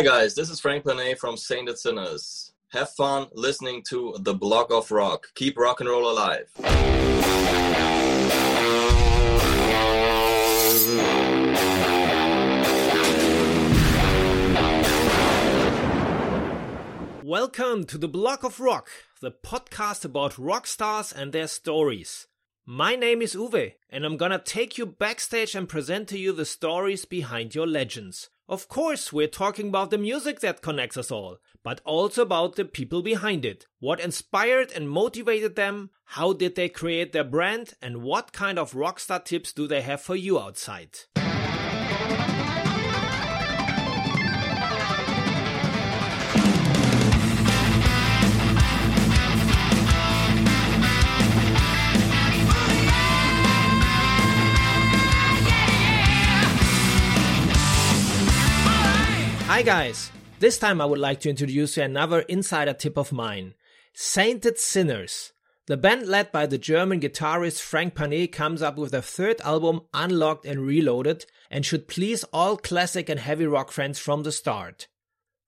Hi 0.00 0.06
guys, 0.06 0.34
this 0.34 0.48
is 0.48 0.58
Frank 0.58 0.84
Pané 0.84 1.14
from 1.14 1.36
Sainted 1.36 1.78
Sinners. 1.78 2.54
Have 2.68 2.88
fun 2.88 3.26
listening 3.34 3.82
to 3.90 4.16
the 4.20 4.32
Blog 4.32 4.72
of 4.72 4.90
Rock. 4.90 5.26
Keep 5.34 5.58
rock 5.58 5.80
and 5.80 5.90
roll 5.90 6.10
alive. 6.10 6.50
Welcome 17.22 17.84
to 17.84 17.98
the 17.98 18.08
Blog 18.08 18.42
of 18.42 18.58
Rock, 18.58 18.88
the 19.20 19.30
podcast 19.30 20.06
about 20.06 20.38
rock 20.38 20.66
stars 20.66 21.12
and 21.12 21.34
their 21.34 21.46
stories. 21.46 22.26
My 22.64 22.96
name 22.96 23.20
is 23.20 23.34
Uwe, 23.34 23.74
and 23.90 24.06
I'm 24.06 24.16
gonna 24.16 24.38
take 24.38 24.78
you 24.78 24.86
backstage 24.86 25.54
and 25.54 25.68
present 25.68 26.08
to 26.08 26.18
you 26.18 26.32
the 26.32 26.46
stories 26.46 27.04
behind 27.04 27.54
your 27.54 27.66
legends. 27.66 28.30
Of 28.50 28.66
course, 28.66 29.12
we're 29.12 29.28
talking 29.28 29.68
about 29.68 29.90
the 29.90 29.96
music 29.96 30.40
that 30.40 30.60
connects 30.60 30.96
us 30.96 31.12
all, 31.12 31.38
but 31.62 31.80
also 31.84 32.22
about 32.22 32.56
the 32.56 32.64
people 32.64 33.00
behind 33.00 33.44
it. 33.44 33.68
What 33.78 34.00
inspired 34.00 34.72
and 34.72 34.90
motivated 34.90 35.54
them? 35.54 35.90
How 36.04 36.32
did 36.32 36.56
they 36.56 36.68
create 36.68 37.12
their 37.12 37.22
brand? 37.22 37.74
And 37.80 38.02
what 38.02 38.32
kind 38.32 38.58
of 38.58 38.72
rockstar 38.72 39.24
tips 39.24 39.52
do 39.52 39.68
they 39.68 39.82
have 39.82 40.00
for 40.00 40.16
you 40.16 40.40
outside? 40.40 40.98
Hi 59.60 59.64
guys! 59.64 60.10
This 60.38 60.56
time 60.56 60.80
I 60.80 60.86
would 60.86 60.98
like 60.98 61.20
to 61.20 61.28
introduce 61.28 61.76
you 61.76 61.82
another 61.82 62.20
insider 62.20 62.72
tip 62.72 62.96
of 62.96 63.12
mine. 63.12 63.52
Sainted 63.92 64.58
Sinners. 64.58 65.34
The 65.66 65.76
band 65.76 66.06
led 66.06 66.32
by 66.32 66.46
the 66.46 66.56
German 66.56 66.98
guitarist 66.98 67.60
Frank 67.60 67.94
Pané 67.94 68.32
comes 68.32 68.62
up 68.62 68.78
with 68.78 68.94
a 68.94 69.02
third 69.02 69.38
album 69.42 69.82
unlocked 69.92 70.46
and 70.46 70.66
reloaded 70.66 71.26
and 71.50 71.66
should 71.66 71.88
please 71.88 72.24
all 72.32 72.56
classic 72.56 73.10
and 73.10 73.20
heavy 73.20 73.44
rock 73.44 73.70
fans 73.70 73.98
from 73.98 74.22
the 74.22 74.32
start. 74.32 74.88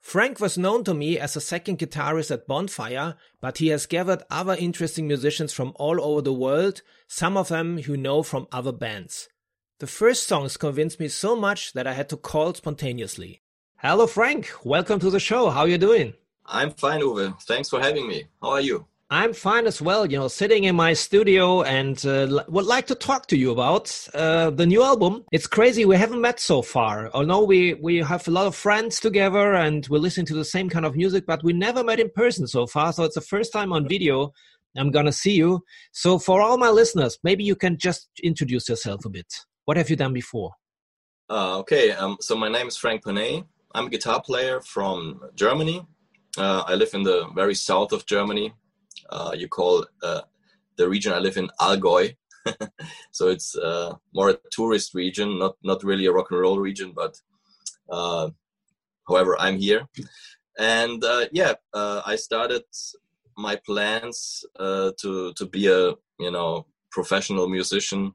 Frank 0.02 0.40
was 0.40 0.58
known 0.58 0.84
to 0.84 0.92
me 0.92 1.18
as 1.18 1.34
a 1.34 1.40
second 1.40 1.78
guitarist 1.78 2.30
at 2.30 2.46
Bonfire, 2.46 3.16
but 3.40 3.56
he 3.56 3.68
has 3.68 3.86
gathered 3.86 4.24
other 4.28 4.56
interesting 4.58 5.06
musicians 5.06 5.54
from 5.54 5.72
all 5.76 5.98
over 6.04 6.20
the 6.20 6.34
world, 6.34 6.82
some 7.08 7.38
of 7.38 7.48
them 7.48 7.78
you 7.78 7.96
know 7.96 8.22
from 8.22 8.46
other 8.52 8.72
bands. 8.72 9.30
The 9.78 9.86
first 9.86 10.28
songs 10.28 10.58
convinced 10.58 11.00
me 11.00 11.08
so 11.08 11.34
much 11.34 11.72
that 11.72 11.86
I 11.86 11.94
had 11.94 12.10
to 12.10 12.18
call 12.18 12.52
spontaneously. 12.52 13.40
Hello, 13.84 14.06
Frank. 14.06 14.48
Welcome 14.62 15.00
to 15.00 15.10
the 15.10 15.18
show. 15.18 15.50
How 15.50 15.62
are 15.62 15.68
you 15.68 15.76
doing? 15.76 16.14
I'm 16.46 16.70
fine, 16.70 17.00
Uwe. 17.00 17.34
Thanks 17.42 17.68
for 17.68 17.80
having 17.80 18.06
me. 18.06 18.26
How 18.40 18.50
are 18.50 18.60
you? 18.60 18.86
I'm 19.10 19.32
fine 19.32 19.66
as 19.66 19.82
well. 19.82 20.06
You 20.06 20.20
know, 20.20 20.28
sitting 20.28 20.62
in 20.62 20.76
my 20.76 20.92
studio 20.92 21.62
and 21.62 22.06
uh, 22.06 22.44
would 22.46 22.66
like 22.66 22.86
to 22.86 22.94
talk 22.94 23.26
to 23.26 23.36
you 23.36 23.50
about 23.50 24.08
uh, 24.14 24.50
the 24.50 24.66
new 24.66 24.84
album. 24.84 25.24
It's 25.32 25.48
crazy 25.48 25.84
we 25.84 25.96
haven't 25.96 26.20
met 26.20 26.38
so 26.38 26.62
far. 26.62 27.10
Although 27.12 27.42
we 27.42 27.74
we 27.74 27.96
have 27.96 28.28
a 28.28 28.30
lot 28.30 28.46
of 28.46 28.54
friends 28.54 29.00
together 29.00 29.54
and 29.54 29.84
we 29.88 29.98
listen 29.98 30.24
to 30.26 30.34
the 30.34 30.44
same 30.44 30.68
kind 30.68 30.86
of 30.86 30.94
music, 30.94 31.26
but 31.26 31.42
we 31.42 31.52
never 31.52 31.82
met 31.82 31.98
in 31.98 32.08
person 32.10 32.46
so 32.46 32.68
far. 32.68 32.92
So 32.92 33.02
it's 33.02 33.16
the 33.16 33.20
first 33.20 33.52
time 33.52 33.72
on 33.72 33.88
video. 33.88 34.32
I'm 34.76 34.92
gonna 34.92 35.10
see 35.10 35.34
you. 35.34 35.64
So 35.90 36.20
for 36.20 36.40
all 36.40 36.56
my 36.56 36.70
listeners, 36.70 37.18
maybe 37.24 37.42
you 37.42 37.56
can 37.56 37.78
just 37.78 38.10
introduce 38.22 38.68
yourself 38.68 39.04
a 39.04 39.10
bit. 39.10 39.26
What 39.64 39.76
have 39.76 39.90
you 39.90 39.96
done 39.96 40.12
before? 40.12 40.52
Uh, 41.28 41.58
okay, 41.58 41.92
um, 41.92 42.16
so 42.20 42.36
my 42.36 42.48
name 42.48 42.68
is 42.68 42.76
Frank 42.76 43.02
Pané. 43.02 43.44
I'm 43.74 43.86
a 43.86 43.90
guitar 43.90 44.20
player 44.20 44.60
from 44.60 45.20
Germany. 45.34 45.86
Uh, 46.36 46.62
I 46.66 46.74
live 46.74 46.90
in 46.94 47.02
the 47.02 47.28
very 47.34 47.54
south 47.54 47.92
of 47.92 48.06
Germany. 48.06 48.52
Uh, 49.08 49.32
you 49.34 49.48
call 49.48 49.86
uh, 50.02 50.22
the 50.76 50.88
region 50.88 51.12
I 51.12 51.18
live 51.18 51.36
in 51.36 51.48
Allgäu. 51.60 52.14
so 53.12 53.28
it's 53.28 53.56
uh, 53.56 53.94
more 54.14 54.30
a 54.30 54.38
tourist 54.50 54.94
region, 54.94 55.38
not 55.38 55.54
not 55.62 55.84
really 55.84 56.06
a 56.06 56.12
rock 56.12 56.30
and 56.30 56.40
roll 56.40 56.58
region. 56.58 56.92
But 56.94 57.20
uh, 57.90 58.30
however, 59.08 59.36
I'm 59.38 59.58
here, 59.58 59.86
and 60.58 61.02
uh, 61.04 61.26
yeah, 61.32 61.54
I 61.72 62.16
started 62.16 62.64
my 63.36 63.56
plans 63.56 64.44
to 64.58 65.32
to 65.34 65.46
be 65.46 65.68
a 65.68 65.94
you 66.18 66.30
know 66.30 66.66
professional 66.90 67.48
musician. 67.48 68.12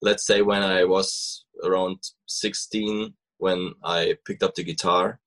Let's 0.00 0.26
say 0.26 0.42
when 0.42 0.62
I 0.62 0.84
was 0.84 1.44
around 1.62 1.98
16 2.26 3.14
when 3.42 3.72
I 3.82 4.16
picked 4.24 4.44
up 4.44 4.54
the 4.54 4.62
guitar. 4.62 5.18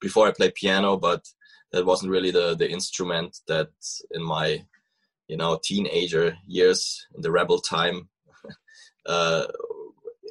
Before 0.00 0.26
I 0.26 0.32
played 0.32 0.54
piano, 0.54 0.96
but 0.96 1.22
that 1.72 1.84
wasn't 1.84 2.12
really 2.12 2.30
the 2.30 2.56
the 2.56 2.70
instrument 2.70 3.30
that 3.48 3.70
in 4.16 4.22
my 4.22 4.64
you 5.26 5.36
know 5.36 5.60
teenager 5.62 6.38
years 6.46 7.06
in 7.14 7.20
the 7.20 7.30
rebel 7.38 7.58
time 7.58 8.08
uh, 9.06 9.46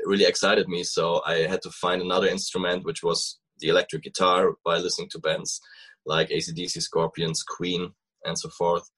really 0.06 0.26
excited 0.26 0.68
me. 0.68 0.84
So 0.84 1.22
I 1.34 1.36
had 1.52 1.62
to 1.64 1.72
find 1.84 2.02
another 2.02 2.28
instrument, 2.28 2.86
which 2.86 3.04
was 3.04 3.38
the 3.60 3.70
electric 3.70 4.02
guitar, 4.04 4.54
by 4.66 4.78
listening 4.78 5.10
to 5.12 5.20
bands 5.20 5.62
like 6.06 6.30
ACDC, 6.30 6.82
Scorpions, 6.82 7.44
Queen, 7.44 7.92
and 8.26 8.40
so 8.40 8.50
forth. 8.50 8.90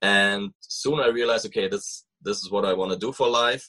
And 0.00 0.52
soon 0.60 0.98
I 1.00 1.08
realized, 1.08 1.46
okay, 1.46 1.68
this 1.68 2.06
this 2.22 2.38
is 2.38 2.50
what 2.50 2.64
I 2.64 2.72
want 2.72 2.92
to 2.92 3.04
do 3.06 3.12
for 3.12 3.28
life 3.28 3.68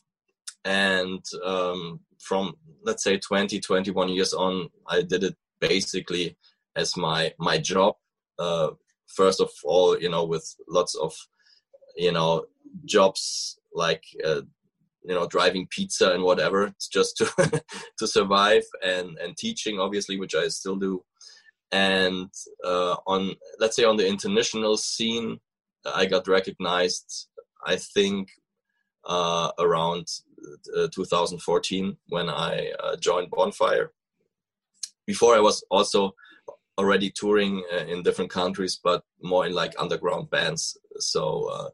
and 0.65 1.23
um, 1.45 1.99
from 2.25 2.55
let's 2.83 3.03
say 3.03 3.17
20 3.17 3.59
21 3.59 4.09
years 4.09 4.33
on 4.33 4.67
i 4.87 5.01
did 5.01 5.23
it 5.23 5.35
basically 5.59 6.35
as 6.75 6.97
my 6.97 7.31
my 7.39 7.57
job 7.57 7.95
uh, 8.39 8.69
first 9.07 9.39
of 9.39 9.49
all 9.63 9.97
you 9.99 10.09
know 10.09 10.25
with 10.25 10.45
lots 10.67 10.95
of 10.95 11.13
you 11.95 12.11
know 12.11 12.43
jobs 12.85 13.59
like 13.73 14.03
uh, 14.25 14.41
you 15.03 15.13
know 15.13 15.27
driving 15.27 15.67
pizza 15.69 16.11
and 16.11 16.23
whatever 16.23 16.63
it's 16.63 16.87
just 16.97 17.15
to 17.17 17.25
to 17.97 18.07
survive 18.07 18.63
and 18.83 19.17
and 19.19 19.37
teaching 19.37 19.79
obviously 19.79 20.19
which 20.19 20.35
i 20.35 20.47
still 20.47 20.75
do. 20.75 21.03
And 21.71 22.29
uh, 22.63 22.95
on 23.07 23.35
let's 23.59 23.75
say 23.75 23.83
on 23.83 23.97
the 23.97 24.07
international 24.07 24.77
scene 24.77 25.39
i 25.93 26.05
got 26.05 26.27
recognized 26.27 27.27
i 27.65 27.75
think 27.75 28.29
uh, 29.05 29.51
around 29.59 30.07
uh, 30.77 30.87
2014 30.91 31.97
when 32.09 32.29
I 32.29 32.71
uh, 32.83 32.95
joined 32.97 33.31
Bonfire. 33.31 33.91
Before 35.05 35.35
I 35.35 35.39
was 35.39 35.63
also 35.69 36.15
already 36.77 37.11
touring 37.11 37.63
uh, 37.73 37.85
in 37.85 38.03
different 38.03 38.31
countries, 38.31 38.79
but 38.83 39.03
more 39.21 39.45
in 39.45 39.53
like 39.53 39.73
underground 39.79 40.29
bands. 40.29 40.77
So 40.99 41.49
uh, 41.51 41.69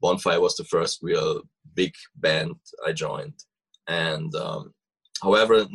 Bonfire 0.00 0.40
was 0.40 0.56
the 0.56 0.64
first 0.64 1.02
real 1.02 1.42
big 1.74 1.94
band 2.16 2.56
I 2.86 2.92
joined. 2.92 3.44
And 3.86 4.34
um, 4.34 4.74
however, 5.22 5.66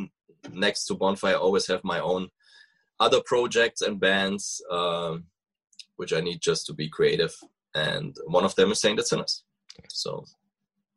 next 0.51 0.85
to 0.85 0.95
Bonfire, 0.95 1.35
I 1.35 1.37
always 1.37 1.67
have 1.67 1.83
my 1.83 1.99
own 1.99 2.29
other 2.99 3.21
projects 3.25 3.81
and 3.81 3.99
bands, 3.99 4.61
um, 4.71 5.25
which 5.95 6.13
I 6.13 6.21
need 6.21 6.41
just 6.41 6.65
to 6.67 6.73
be 6.73 6.89
creative. 6.89 7.33
And 7.73 8.15
one 8.25 8.43
of 8.43 8.55
them 8.55 8.71
is 8.71 8.81
Sainted 8.81 9.07
Sinners. 9.07 9.43
So 9.89 10.25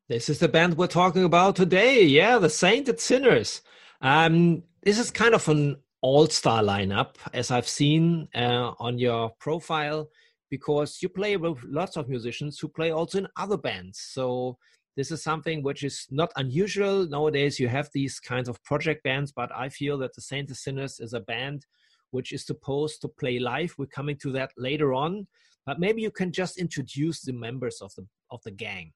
this 0.09 0.29
is 0.29 0.39
the 0.39 0.49
band 0.49 0.77
we're 0.77 0.87
talking 0.87 1.25
about 1.25 1.57
today. 1.57 2.05
Yeah, 2.05 2.39
the 2.39 2.51
Sainted 2.51 3.01
Sinners. 3.01 3.63
Um, 4.03 4.63
this 4.83 4.99
is 4.99 5.11
kind 5.11 5.35
of 5.35 5.49
an 5.49 5.77
all-star 6.03 6.63
lineup, 6.63 7.15
as 7.33 7.51
I've 7.51 7.67
seen 7.67 8.29
uh, 8.35 8.73
on 8.79 8.99
your 8.99 9.31
profile, 9.41 10.11
because 10.51 10.99
you 11.01 11.09
play 11.09 11.39
with 11.39 11.65
lots 11.65 11.97
of 11.97 12.11
musicians 12.11 12.59
who 12.59 12.69
play 12.69 12.91
also 12.91 13.19
in 13.19 13.29
other 13.39 13.57
bands. 13.57 13.99
So 13.99 14.59
this 14.95 15.11
is 15.11 15.23
something 15.23 15.63
which 15.63 15.83
is 15.83 16.07
not 16.11 16.31
unusual 16.37 17.09
nowadays. 17.09 17.59
You 17.59 17.69
have 17.69 17.89
these 17.95 18.21
kinds 18.21 18.51
of 18.51 18.63
project 18.63 19.05
bands, 19.05 19.33
but 19.33 19.51
I 19.57 19.71
feel 19.71 19.97
that 19.99 20.15
the 20.15 20.21
Sainted 20.21 20.59
Sinners 20.59 21.01
is 21.01 21.15
a 21.15 21.21
band 21.21 21.65
which 22.11 22.31
is 22.31 22.45
supposed 22.45 23.01
to 23.01 23.09
play 23.09 23.39
live. 23.39 23.75
We're 23.79 23.87
coming 23.87 24.19
to 24.19 24.33
that 24.33 24.53
later 24.59 24.93
on, 24.93 25.29
but 25.65 25.81
maybe 25.81 26.03
you 26.03 26.11
can 26.11 26.31
just 26.31 26.59
introduce 26.59 27.23
the 27.23 27.33
members 27.33 27.81
of 27.81 27.95
the 27.95 28.07
of 28.31 28.41
the 28.45 28.51
gang 28.51 28.93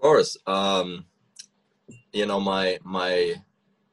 course. 0.00 0.36
Um, 0.46 1.06
you 2.12 2.26
know, 2.26 2.40
my 2.40 2.78
my 2.84 3.34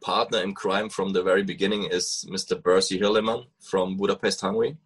partner 0.02 0.42
in 0.42 0.54
crime 0.54 0.90
from 0.90 1.14
the 1.14 1.24
very 1.24 1.44
beginning 1.44 1.86
is 1.92 2.26
Mr. 2.30 2.60
Berci 2.62 3.00
Hirleman 3.00 3.46
from 3.62 3.98
Budapest, 3.98 4.42
Hungary. 4.42 4.78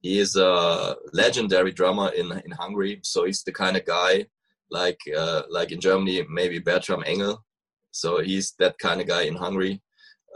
He 0.00 0.18
is 0.18 0.36
a 0.36 0.96
legendary 1.12 1.72
drummer 1.72 2.08
in 2.10 2.32
in 2.44 2.52
Hungary, 2.52 3.00
so 3.02 3.24
he's 3.24 3.42
the 3.42 3.52
kind 3.52 3.76
of 3.76 3.84
guy 3.84 4.26
like 4.70 5.00
uh, 5.16 5.42
like 5.50 5.72
in 5.72 5.80
Germany, 5.80 6.24
maybe 6.28 6.58
Bertram 6.58 7.04
Engel. 7.06 7.44
So 7.90 8.20
he's 8.20 8.54
that 8.58 8.78
kind 8.78 9.00
of 9.00 9.06
guy 9.06 9.22
in 9.22 9.36
Hungary, 9.36 9.82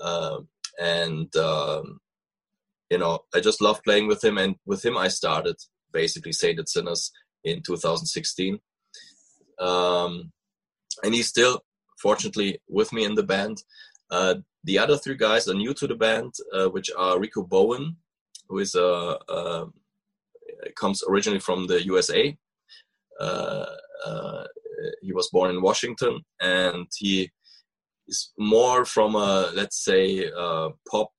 uh, 0.03 0.39
and 0.81 1.35
um, 1.37 2.01
you 2.91 2.99
know, 2.99 3.21
I 3.35 3.41
just 3.41 3.61
love 3.61 3.83
playing 3.83 4.07
with 4.07 4.23
him. 4.25 4.39
And 4.39 4.57
with 4.65 4.85
him, 4.85 4.97
I 4.97 5.09
started 5.09 5.57
basically 5.93 6.33
Sainted 6.33 6.69
Sinners 6.69 7.11
in 7.45 7.63
2016 7.63 8.59
um, 9.61 10.33
and 11.03 11.15
he's 11.15 11.29
still 11.29 11.61
fortunately 12.01 12.61
with 12.69 12.93
me 12.93 13.05
in 13.05 13.15
the 13.15 13.23
band 13.23 13.63
Uh, 14.11 14.37
the 14.65 14.79
other 14.79 14.97
three 14.97 15.17
guys 15.17 15.49
are 15.49 15.55
new 15.55 15.75
to 15.75 15.87
the 15.87 15.95
band, 15.95 16.35
uh, 16.53 16.69
which 16.69 16.91
are 16.97 17.21
Rico 17.21 17.43
Bowen, 17.43 17.97
who 18.49 18.59
is 18.59 18.75
a, 18.75 19.19
a 19.29 19.67
comes 20.77 21.03
originally 21.09 21.41
from 21.41 21.67
the 21.67 21.85
USA. 21.85 22.37
Uh, 23.21 23.67
uh, 24.07 24.45
he 25.03 25.13
was 25.13 25.29
born 25.31 25.51
in 25.51 25.63
Washington, 25.63 26.25
and 26.41 26.87
he 26.97 27.31
is 28.07 28.33
more 28.39 28.85
from 28.85 29.15
a 29.15 29.51
let's 29.55 29.85
say 29.85 30.31
pop 30.91 31.11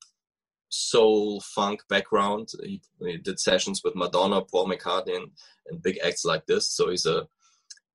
soul 0.70 1.42
funk 1.42 1.82
background. 1.90 2.50
He, 2.64 2.82
he, 3.02 3.18
did 3.18 3.40
sessions 3.40 3.82
with 3.84 3.96
Madonna, 3.96 4.42
Paul 4.42 4.70
McCartney, 4.70 5.16
and, 5.16 5.32
and 5.68 5.84
big 5.84 6.00
acts 6.04 6.26
like 6.26 6.46
this. 6.46 6.70
So 6.70 6.90
he's 6.90 7.06
a 7.06 7.28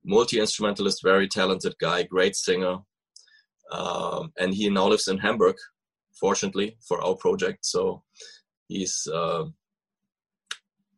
multi 0.05 0.39
instrumentalist, 0.41 1.03
very 1.03 1.29
talented 1.29 1.75
guy, 1.81 2.03
great 2.03 2.37
singer. 2.37 2.79
Um, 3.71 4.33
and 4.39 4.55
he 4.55 4.69
now 4.69 4.89
lives 4.89 5.09
in 5.09 5.19
Hamburg, 5.19 5.57
fortunately 6.13 6.77
for 6.87 7.03
our 7.03 7.17
project. 7.17 7.65
So 7.65 8.03
he's 8.69 9.09
uh, 9.13 9.45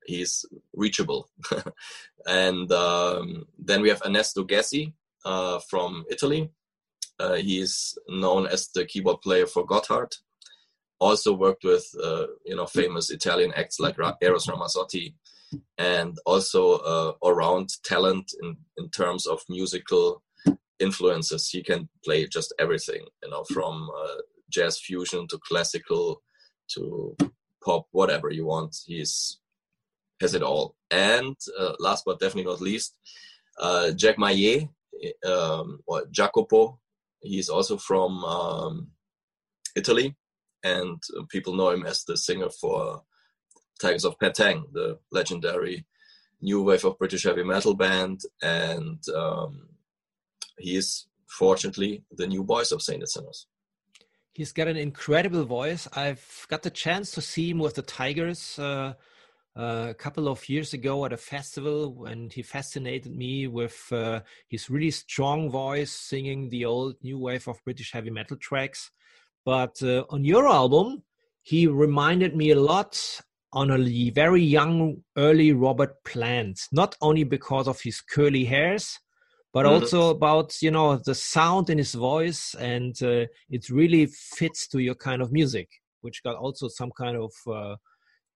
he's 0.05 0.44
reachable. 0.75 1.31
and 2.26 2.70
um, 2.73 3.47
then 3.58 3.82
we 3.82 3.88
have 3.88 4.03
Ernesto 4.05 4.44
Ghezzi 4.44 4.93
uh, 5.25 5.61
from 5.70 6.05
Italy. 6.11 6.50
Uh, 7.19 7.35
he's 7.35 7.97
known 8.09 8.47
as 8.47 8.69
the 8.69 8.85
keyboard 8.85 9.23
player 9.23 9.47
for 9.47 9.67
Gotthard 9.67 10.12
also 11.00 11.32
worked 11.32 11.64
with 11.64 11.87
uh, 12.02 12.26
you 12.44 12.56
know 12.56 12.67
famous 12.67 13.11
Italian 13.11 13.52
acts 13.55 13.79
like 13.81 13.97
Eros 14.23 14.47
Ramazzotti, 14.47 15.14
and 15.78 16.16
also 16.26 16.78
uh, 16.78 17.12
around 17.25 17.70
talent 17.84 18.32
in 18.43 18.56
in 18.76 18.88
terms 18.90 19.26
of 19.26 19.40
musical 19.48 20.22
influences. 20.78 21.48
He 21.48 21.62
can 21.62 21.88
play 22.04 22.26
just 22.26 22.54
everything, 22.58 23.04
you 23.22 23.31
know, 23.31 23.44
from 23.52 23.90
uh, 23.96 24.20
jazz 24.50 24.78
fusion 24.78 25.26
to 25.28 25.38
classical 25.48 26.22
to 26.75 27.16
pop, 27.64 27.87
whatever 27.93 28.31
you 28.31 28.46
want. 28.46 28.76
He's 28.87 29.38
has 30.20 30.34
it 30.34 30.43
all. 30.43 30.75
And 30.90 31.37
uh, 31.58 31.75
last 31.78 32.04
but 32.06 32.20
definitely 32.20 32.50
not 32.50 32.60
least, 32.60 32.94
uh, 33.60 33.92
Jack 33.92 34.19
Meille, 34.19 34.69
um, 35.26 35.81
or 35.87 36.04
Jacopo. 36.10 36.78
He's 37.20 37.49
also 37.49 37.76
from 37.76 38.25
um, 38.25 38.88
Italy 39.75 40.16
and 40.62 41.02
people 41.28 41.54
know 41.54 41.70
him 41.70 41.84
as 41.84 42.04
the 42.04 42.16
singer 42.16 42.49
for 42.50 43.02
Tygers 43.81 44.05
of 44.05 44.19
Pan 44.19 44.32
Tang, 44.32 44.64
the 44.73 44.99
legendary 45.11 45.87
new 46.40 46.62
wave 46.62 46.84
of 46.84 46.99
British 46.99 47.25
heavy 47.25 47.43
metal 47.43 47.75
band, 47.75 48.23
and 48.43 49.02
um, 49.14 49.69
he 50.58 50.76
is 50.76 51.06
fortunately 51.26 52.05
the 52.12 52.26
new 52.26 52.44
voice 52.44 52.73
of 52.73 52.82
Sainted 52.82 53.08
Sinners. 53.08 53.46
He's 54.32 54.52
got 54.52 54.69
an 54.69 54.76
incredible 54.76 55.44
voice. 55.44 55.88
I've 55.94 56.46
got 56.49 56.62
the 56.62 56.70
chance 56.70 57.11
to 57.12 57.23
see 57.23 57.50
him 57.50 57.58
with 57.58 57.75
the 57.75 57.82
Tigers 57.82 58.58
uh, 58.58 58.94
uh, 59.56 59.87
a 59.88 59.94
couple 59.94 60.28
of 60.28 60.46
years 60.49 60.75
ago 60.75 61.06
at 61.06 61.12
a 61.14 61.17
festival, 61.17 62.05
and 62.05 62.31
he 62.31 62.43
fascinated 62.43 63.17
me 63.17 63.46
with 63.46 63.90
uh, 63.90 64.20
his 64.49 64.69
really 64.69 64.90
strong 64.90 65.50
voice 65.50 65.90
singing 65.90 66.50
the 66.50 66.67
old 66.67 66.96
new 67.02 67.19
wave 67.19 67.49
of 67.49 67.64
British 67.64 67.93
heavy 67.93 68.11
metal 68.11 68.37
tracks. 68.37 68.90
But 69.46 69.82
uh, 69.82 70.05
on 70.11 70.25
your 70.25 70.46
album, 70.46 71.02
he 71.43 71.67
reminded 71.67 72.37
me 72.37 72.50
a 72.50 72.61
lot 72.61 73.23
on 73.56 73.70
a 73.70 74.11
very 74.11 74.43
young, 74.43 75.03
early 75.17 75.55
Robert 75.55 76.05
Plant, 76.05 76.61
not 76.73 76.94
only 77.00 77.25
because 77.25 77.67
of 77.67 77.81
his 77.81 78.03
curly 78.03 78.44
hairs, 78.44 78.99
but 79.55 79.64
mm-hmm. 79.64 79.82
also 79.82 80.11
about 80.11 80.61
you 80.61 80.70
know 80.70 80.97
the 80.97 81.14
sound 81.14 81.70
in 81.70 81.79
his 81.79 81.94
voice, 81.94 82.55
and 82.58 83.03
uh, 83.03 83.25
it 83.49 83.70
really 83.70 84.05
fits 84.06 84.69
to 84.69 84.79
your 84.81 84.94
kind 84.94 85.23
of 85.23 85.32
music, 85.32 85.69
which 86.03 86.23
got 86.23 86.37
also 86.37 86.69
some 86.69 86.91
kind 86.99 87.17
of 87.17 87.32
uh, 87.50 87.76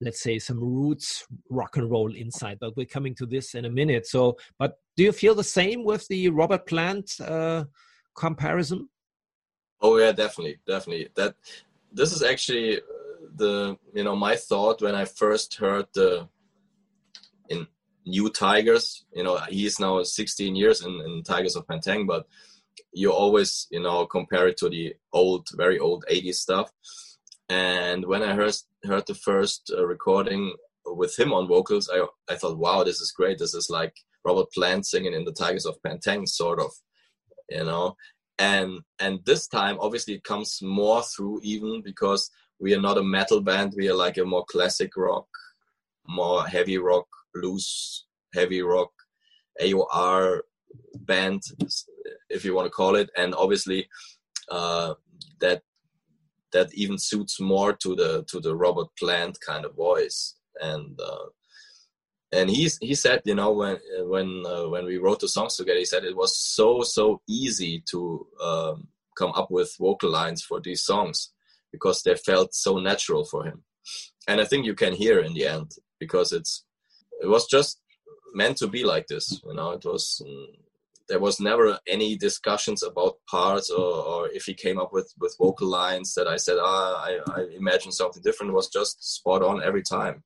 let's 0.00 0.22
say 0.22 0.38
some 0.38 0.58
roots 0.58 1.26
rock 1.50 1.76
and 1.76 1.90
roll 1.90 2.14
inside. 2.14 2.56
But 2.58 2.74
we're 2.78 2.86
coming 2.86 3.14
to 3.16 3.26
this 3.26 3.54
in 3.54 3.66
a 3.66 3.70
minute. 3.70 4.06
So, 4.06 4.38
but 4.58 4.78
do 4.96 5.02
you 5.02 5.12
feel 5.12 5.34
the 5.34 5.44
same 5.44 5.84
with 5.84 6.08
the 6.08 6.30
Robert 6.30 6.66
Plant 6.66 7.20
uh, 7.20 7.64
comparison? 8.16 8.88
Oh 9.82 9.98
yeah, 9.98 10.12
definitely, 10.12 10.60
definitely. 10.66 11.08
That 11.14 11.34
this 11.92 12.10
is 12.12 12.22
actually 12.22 12.80
the 13.36 13.76
you 13.94 14.04
know 14.04 14.16
my 14.16 14.36
thought 14.36 14.82
when 14.82 14.94
I 14.94 15.04
first 15.04 15.56
heard 15.56 15.86
the 15.94 16.28
in 17.48 17.66
new 18.06 18.30
Tygers. 18.30 19.02
You 19.12 19.24
know, 19.24 19.38
he's 19.48 19.78
now 19.78 20.02
16 20.02 20.56
years 20.56 20.84
in, 20.84 20.90
in 21.04 21.22
Tygers 21.22 21.56
of 21.56 21.66
Pan 21.66 21.80
Tang, 21.80 22.06
but 22.06 22.26
you 22.92 23.12
always 23.12 23.66
you 23.70 23.80
know 23.80 24.06
compare 24.06 24.48
it 24.48 24.56
to 24.58 24.68
the 24.68 24.94
old, 25.12 25.48
very 25.54 25.78
old 25.78 26.04
80s 26.10 26.36
stuff. 26.36 26.70
And 27.48 28.06
when 28.06 28.22
I 28.22 28.34
heard 28.34 28.54
heard 28.84 29.06
the 29.06 29.14
first 29.14 29.72
uh, 29.76 29.86
recording 29.86 30.54
with 30.86 31.18
him 31.18 31.32
on 31.32 31.48
vocals, 31.48 31.90
I 31.92 32.06
I 32.32 32.36
thought, 32.36 32.58
wow, 32.58 32.84
this 32.84 33.00
is 33.00 33.12
great. 33.12 33.38
This 33.38 33.54
is 33.54 33.68
like 33.70 33.94
Robert 34.24 34.52
Plant 34.52 34.86
singing 34.86 35.14
in 35.14 35.24
the 35.24 35.32
Tygers 35.32 35.66
of 35.66 35.82
Pan 35.82 35.98
Tang, 35.98 36.26
sort 36.26 36.60
of, 36.60 36.70
you 37.48 37.64
know 37.64 37.96
and 38.40 38.80
and 38.98 39.20
this 39.26 39.46
time 39.46 39.76
obviously 39.80 40.14
it 40.14 40.24
comes 40.24 40.60
more 40.62 41.02
through 41.02 41.40
even 41.42 41.82
because 41.84 42.30
we 42.60 42.74
are 42.74 42.80
not 42.80 42.98
a 42.98 43.02
metal 43.02 43.40
band. 43.40 43.74
We 43.76 43.88
are 43.88 43.94
like 43.94 44.18
a 44.18 44.24
more 44.24 44.44
classic 44.48 44.96
rock 44.96 45.26
more 46.10 46.46
heavy 46.46 46.78
rock 46.78 47.06
blues 47.34 48.06
heavy 48.34 48.62
rock 48.62 48.90
aor 49.60 50.40
band 51.06 51.42
if 52.28 52.44
you 52.44 52.54
want 52.54 52.66
to 52.66 52.70
call 52.70 52.96
it. 52.96 53.10
And 53.16 53.34
obviously 53.34 53.88
uh, 54.50 54.94
that 55.40 55.62
that 56.52 56.74
even 56.74 56.98
suits 56.98 57.40
more 57.40 57.72
to 57.74 57.94
the 57.94 58.24
to 58.28 58.40
the 58.40 58.54
robert 58.56 58.88
plant 58.98 59.38
kind 59.46 59.64
of 59.64 59.74
voice. 59.74 60.36
And 60.60 60.98
uh, 61.00 61.26
and 62.32 62.50
he's 62.50 62.78
he 62.78 62.94
said 62.94 63.22
you 63.24 63.34
know 63.34 63.52
when 63.52 63.78
when 64.14 64.44
uh, 64.46 64.68
when 64.68 64.84
we 64.84 64.98
wrote 64.98 65.20
the 65.20 65.28
songs 65.28 65.56
together 65.56 65.78
he 65.78 65.84
said 65.84 66.04
it 66.04 66.16
was 66.16 66.38
so 66.38 66.82
so 66.82 67.20
easy 67.28 67.82
to 67.90 68.26
um, 68.42 68.88
come 69.16 69.32
up 69.34 69.50
with 69.50 69.74
vocal 69.78 70.10
lines 70.10 70.42
for 70.42 70.60
these 70.60 70.82
songs 70.82 71.32
because 71.72 72.02
they 72.02 72.14
felt 72.14 72.54
so 72.54 72.78
natural 72.78 73.24
for 73.24 73.44
him. 73.44 73.62
And 74.28 74.40
i 74.40 74.44
think 74.44 74.66
you 74.66 74.74
can 74.74 74.94
hear 74.94 75.20
in 75.20 75.34
the 75.34 75.46
end 75.46 75.72
because 75.98 76.32
it's 76.32 76.64
it 77.22 77.28
was 77.28 77.46
just 77.46 77.80
meant 78.34 78.56
to 78.58 78.68
be 78.68 78.84
like 78.84 79.06
this 79.06 79.40
you 79.44 79.54
know 79.54 79.70
it 79.70 79.84
was 79.84 80.22
mm, 80.24 80.46
there 81.08 81.18
was 81.18 81.40
never 81.40 81.78
any 81.88 82.16
discussions 82.16 82.82
about 82.84 83.16
parts 83.28 83.68
or, 83.68 83.92
or 84.10 84.28
if 84.28 84.44
he 84.44 84.54
came 84.54 84.78
up 84.78 84.92
with 84.92 85.12
with 85.18 85.36
vocal 85.38 85.68
lines 85.68 86.14
that 86.14 86.28
i 86.28 86.36
said 86.36 86.56
ah 86.60 87.04
i, 87.08 87.18
I 87.36 87.46
imagine 87.56 87.92
something 87.92 88.22
different 88.22 88.50
it 88.50 88.54
was 88.54 88.68
just 88.68 89.02
spot 89.16 89.42
on 89.42 89.62
every 89.62 89.82
time. 89.82 90.22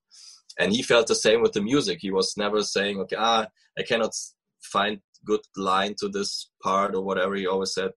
And 0.57 0.71
he 0.71 0.83
felt 0.83 1.07
the 1.07 1.15
same 1.15 1.41
with 1.41 1.51
the 1.51 1.61
music. 1.61 1.97
He 1.99 2.11
was 2.11 2.37
never 2.37 2.63
saying 2.63 2.99
okay 3.01 3.17
ah 3.19 3.47
i 3.77 3.83
cannot 3.83 4.13
find 4.61 4.99
good 5.25 5.45
line 5.57 5.95
to 5.99 6.07
this 6.07 6.49
part 6.63 6.95
or 6.95 7.01
whatever. 7.03 7.35
He 7.35 7.47
always 7.47 7.73
said 7.73 7.91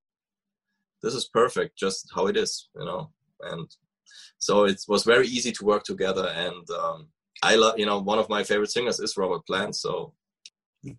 this 1.03 1.15
is 1.15 1.29
perfect 1.29 1.79
just 1.79 2.11
how 2.15 2.27
it 2.27 2.37
is 2.37 2.69
you 2.75 2.85
know 2.85 3.11
and 3.43 3.69
so 4.39 4.65
it 4.65 4.81
was 4.89 5.05
very 5.05 5.27
easy 5.27 5.53
to 5.53 5.65
work 5.65 5.85
together 5.85 6.29
and 6.35 6.69
um, 6.71 7.09
i 7.43 7.55
love 7.55 7.79
you 7.79 7.87
know 7.87 7.99
one 7.99 8.19
of 8.19 8.29
my 8.29 8.43
favorite 8.43 8.71
singers 8.71 9.01
is 9.01 9.17
robert 9.17 9.45
plant 9.47 9.75
so 9.75 10.13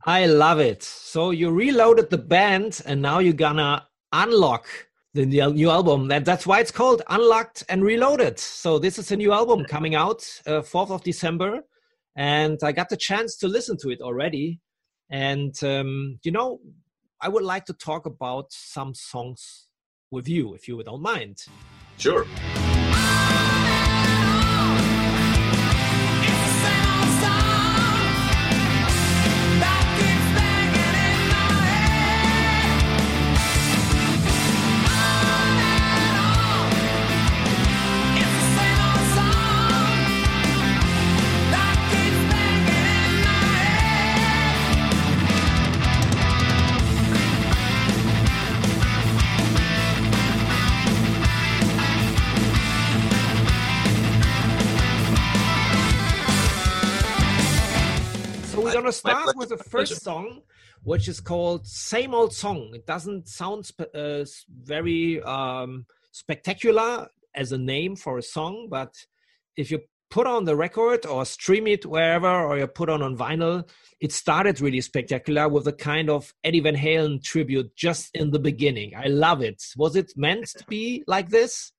i 0.06 0.26
love 0.26 0.60
it 0.60 0.84
so 0.84 1.32
you 1.32 1.50
reloaded 1.50 2.10
the 2.10 2.18
band 2.18 2.82
and 2.86 3.02
now 3.02 3.20
you're 3.20 3.34
gonna 3.34 3.86
unlock 4.12 4.68
the 5.14 5.26
new 5.26 5.70
album. 5.70 6.08
That, 6.08 6.26
that's 6.26 6.46
why 6.46 6.60
it's 6.60 6.72
called 6.72 7.02
Unlocked 7.10 7.64
and 7.70 7.84
Reloaded. 7.84 8.38
So 8.40 8.80
this 8.80 8.98
is 9.00 9.12
a 9.12 9.18
new 9.18 9.34
album 9.34 9.66
coming 9.66 9.96
out 9.96 10.24
uh, 10.46 10.62
4th 10.62 10.92
of 10.92 11.04
December. 11.04 11.62
And 12.16 12.60
I 12.64 12.72
got 12.72 12.90
the 12.90 12.98
chance 12.98 13.36
to 13.38 13.48
listen 13.48 13.78
to 13.82 13.90
it 13.90 14.02
already. 14.02 14.60
And, 15.10 15.56
um, 15.64 16.20
you 16.24 16.32
know, 16.32 16.60
I 17.22 17.30
would 17.30 17.44
like 17.44 17.66
to 17.66 17.74
talk 17.74 18.06
about 18.06 18.46
some 18.50 18.94
songs 18.94 19.68
with 20.12 20.28
you, 20.28 20.54
if 20.54 20.68
you 20.68 20.82
don't 20.84 21.02
mind. 21.02 21.38
Sure. 22.00 22.26
Gonna 58.92 59.24
start 59.24 59.38
with 59.38 59.50
the 59.50 59.58
first 59.58 60.02
song, 60.02 60.42
which 60.84 61.08
is 61.08 61.20
called 61.20 61.68
"Same 61.68 62.14
Old 62.14 62.34
Song." 62.34 62.72
It 62.74 62.86
doesn't 62.86 63.28
sound 63.28 63.70
uh, 63.94 64.26
very 64.64 65.22
um, 65.22 65.86
spectacular 66.12 67.08
as 67.36 67.52
a 67.52 67.58
name 67.58 67.96
for 67.96 68.18
a 68.18 68.22
song, 68.22 68.68
but 68.70 68.94
if 69.56 69.72
you 69.72 69.80
put 70.10 70.26
on 70.26 70.46
the 70.46 70.56
record 70.56 71.06
or 71.06 71.24
stream 71.24 71.68
it 71.68 71.86
wherever 71.86 72.28
or 72.28 72.58
you 72.58 72.66
put 72.66 72.90
on 72.90 73.04
on 73.04 73.16
vinyl, 73.16 73.70
it 74.00 74.12
started 74.12 74.60
really 74.60 74.82
spectacular 74.82 75.48
with 75.48 75.68
a 75.68 75.74
kind 75.74 76.10
of 76.10 76.34
Eddie 76.44 76.62
Van 76.62 76.76
Halen 76.76 77.22
tribute 77.24 77.76
just 77.76 78.10
in 78.16 78.32
the 78.32 78.40
beginning. 78.40 78.94
I 78.98 79.08
love 79.08 79.42
it. 79.44 79.64
Was 79.78 79.96
it 79.96 80.14
meant 80.16 80.48
to 80.58 80.66
be 80.66 81.04
like 81.06 81.30
this? 81.30 81.74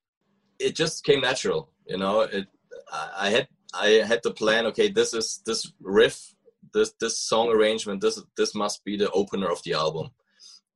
It 0.61 0.76
just 0.76 1.05
came 1.05 1.23
natural, 1.23 1.73
you 1.87 1.97
know. 1.97 2.21
It 2.21 2.47
I 2.93 3.31
had 3.31 3.49
I 3.73 3.88
had 4.07 4.23
to 4.25 4.31
plan. 4.31 4.67
Okay, 4.67 4.88
this 4.88 5.14
is 5.14 5.40
this 5.47 5.73
riff, 5.81 6.35
this 6.72 6.92
this 7.00 7.18
song 7.18 7.48
arrangement. 7.48 8.00
This 8.00 8.20
this 8.36 8.54
must 8.54 8.84
be 8.84 8.96
the 8.96 9.10
opener 9.10 9.50
of 9.50 9.62
the 9.62 9.74
album, 9.74 10.10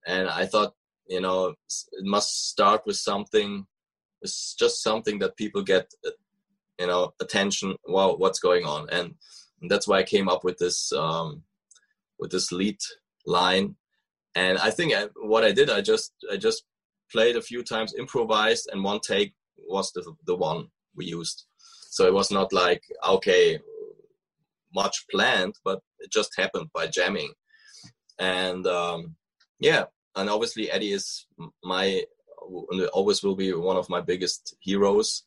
and 0.07 0.29
I 0.29 0.47
thought, 0.47 0.75
you 1.09 1.21
know, 1.21 1.49
it 1.49 2.05
must 2.05 2.51
start 2.51 2.83
with 2.87 2.97
something. 2.97 3.67
It's 4.23 4.55
just 4.55 4.83
something 4.83 5.19
that 5.19 5.37
people 5.37 5.63
get 5.63 5.93
you 6.79 6.87
know 6.87 7.13
attention 7.21 7.77
wow 7.87 8.15
what's 8.17 8.39
going 8.39 8.65
on 8.65 8.89
and 8.91 9.15
that's 9.69 9.87
why 9.87 9.99
i 9.99 10.03
came 10.03 10.29
up 10.29 10.45
with 10.45 10.59
this 10.59 10.93
um 10.93 11.43
with 12.19 12.31
this 12.31 12.51
lead 12.53 12.79
line 13.27 13.77
and 14.35 14.59
i 14.59 14.71
think 14.71 14.93
I, 14.93 15.09
what 15.23 15.45
i 15.45 15.53
did 15.53 15.71
i 15.71 15.81
just 15.81 16.13
i 16.33 16.37
just 16.37 16.65
played 17.11 17.37
a 17.37 17.43
few 17.43 17.63
times 17.63 17.95
improvised 17.95 18.69
and 18.73 18.83
one 18.83 19.01
take 19.01 19.35
was 19.69 19.93
the 19.93 20.15
the 20.27 20.37
one 20.37 20.69
we 20.97 21.07
used 21.07 21.45
so 21.91 22.07
it 22.07 22.15
was 22.15 22.31
not 22.31 22.53
like 22.53 22.83
okay 23.09 23.59
much 24.75 25.05
planned 25.11 25.55
but 25.65 25.81
it 26.01 26.11
just 26.11 26.33
happened 26.37 26.69
by 26.75 26.87
jamming. 26.87 27.33
And 28.19 28.67
um 28.67 29.17
yeah 29.61 29.85
and 30.17 30.31
obviously 30.31 30.71
eddie 30.71 30.93
is 30.93 31.27
my 31.63 32.03
always 32.93 33.23
will 33.23 33.37
be 33.37 33.53
one 33.53 33.77
of 33.77 33.89
my 33.89 34.01
biggest 34.01 34.55
heroes. 34.61 35.25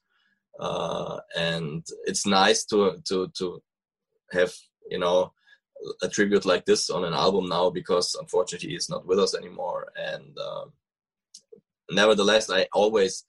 Uh, 0.59 1.19
and 1.35 1.85
it's 2.05 2.25
nice 2.25 2.65
to 2.65 2.97
to 3.07 3.27
to 3.37 3.61
have 4.31 4.53
you 4.89 4.99
know 4.99 5.31
a 6.01 6.09
tribute 6.09 6.45
like 6.45 6.65
this 6.65 6.89
on 6.89 7.03
an 7.03 7.13
album 7.13 7.47
now 7.47 7.69
because 7.69 8.15
unfortunately 8.19 8.69
he's 8.69 8.89
not 8.89 9.05
with 9.05 9.19
us 9.19 9.35
anymore. 9.35 9.91
And 9.95 10.35
uh, 10.37 10.65
nevertheless 11.91 12.49
i 12.49 12.67
always 12.73 13.23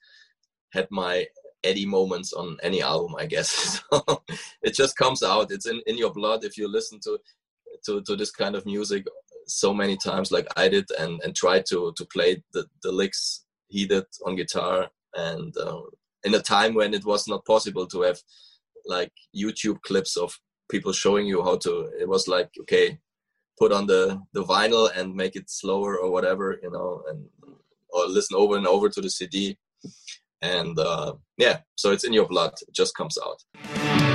had 0.72 0.88
my 0.90 1.26
eddie 1.64 1.86
moments 1.86 2.32
on 2.32 2.56
any 2.62 2.82
album 2.82 3.14
i 3.18 3.26
guess 3.26 3.82
so 3.92 4.22
it 4.62 4.74
just 4.74 4.96
comes 4.96 5.22
out 5.22 5.50
it's 5.50 5.66
in, 5.66 5.80
in 5.86 5.96
your 5.96 6.12
blood 6.12 6.44
if 6.44 6.56
you 6.56 6.68
listen 6.68 6.98
to 7.00 7.18
to 7.84 8.00
to 8.02 8.16
this 8.16 8.30
kind 8.30 8.54
of 8.54 8.64
music 8.66 9.06
so 9.46 9.72
many 9.72 9.96
times 9.96 10.30
like 10.30 10.46
i 10.56 10.68
did 10.68 10.86
and 10.98 11.20
and 11.24 11.34
try 11.34 11.60
to 11.60 11.92
to 11.96 12.04
play 12.06 12.42
the 12.52 12.66
the 12.82 12.92
licks 12.92 13.44
he 13.68 13.86
did 13.86 14.04
on 14.26 14.36
guitar 14.36 14.88
and 15.14 15.56
uh, 15.56 15.80
in 16.24 16.34
a 16.34 16.40
time 16.40 16.74
when 16.74 16.94
it 16.94 17.04
was 17.04 17.28
not 17.28 17.44
possible 17.44 17.86
to 17.86 18.02
have 18.02 18.18
like 18.86 19.12
YouTube 19.36 19.80
clips 19.82 20.16
of 20.16 20.38
people 20.70 20.92
showing 20.92 21.26
you 21.26 21.42
how 21.42 21.56
to. 21.58 21.90
It 21.98 22.08
was 22.08 22.28
like 22.28 22.50
okay, 22.62 22.98
put 23.58 23.72
on 23.72 23.86
the 23.86 24.20
the 24.32 24.44
vinyl 24.44 24.90
and 24.96 25.14
make 25.14 25.36
it 25.36 25.50
slower 25.50 25.98
or 25.98 26.10
whatever, 26.10 26.58
you 26.62 26.70
know, 26.70 27.02
and 27.08 27.26
or 27.90 28.06
listen 28.06 28.36
over 28.36 28.56
and 28.56 28.66
over 28.66 28.88
to 28.88 29.00
the 29.00 29.10
CD. 29.10 29.58
And 30.42 30.78
uh, 30.78 31.14
yeah, 31.36 31.58
so 31.76 31.90
it's 31.92 32.04
in 32.04 32.12
your 32.12 32.28
blood. 32.28 32.52
It 32.66 32.74
just 32.74 32.94
comes 32.94 33.18
out. 33.18 34.07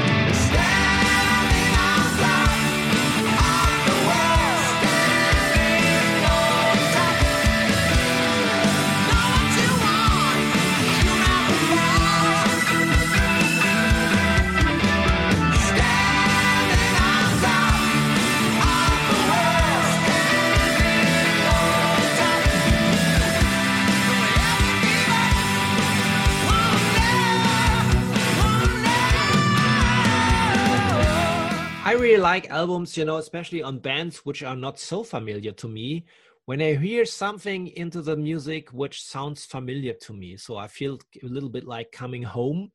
I 31.93 31.95
really 31.95 32.17
like 32.17 32.49
albums, 32.49 32.97
you 32.97 33.05
know, 33.05 33.17
especially 33.17 33.61
on 33.61 33.77
bands 33.77 34.25
which 34.25 34.41
are 34.41 34.55
not 34.55 34.79
so 34.79 35.03
familiar 35.03 35.51
to 35.51 35.67
me. 35.67 36.07
When 36.45 36.59
I 36.59 36.73
hear 36.73 37.05
something 37.05 37.67
into 37.67 38.01
the 38.01 38.17
music 38.17 38.69
which 38.69 39.03
sounds 39.03 39.45
familiar 39.45 39.93
to 40.01 40.11
me, 40.11 40.35
so 40.37 40.57
I 40.57 40.67
feel 40.67 40.97
a 41.21 41.27
little 41.27 41.49
bit 41.49 41.65
like 41.65 41.91
coming 41.91 42.23
home. 42.23 42.71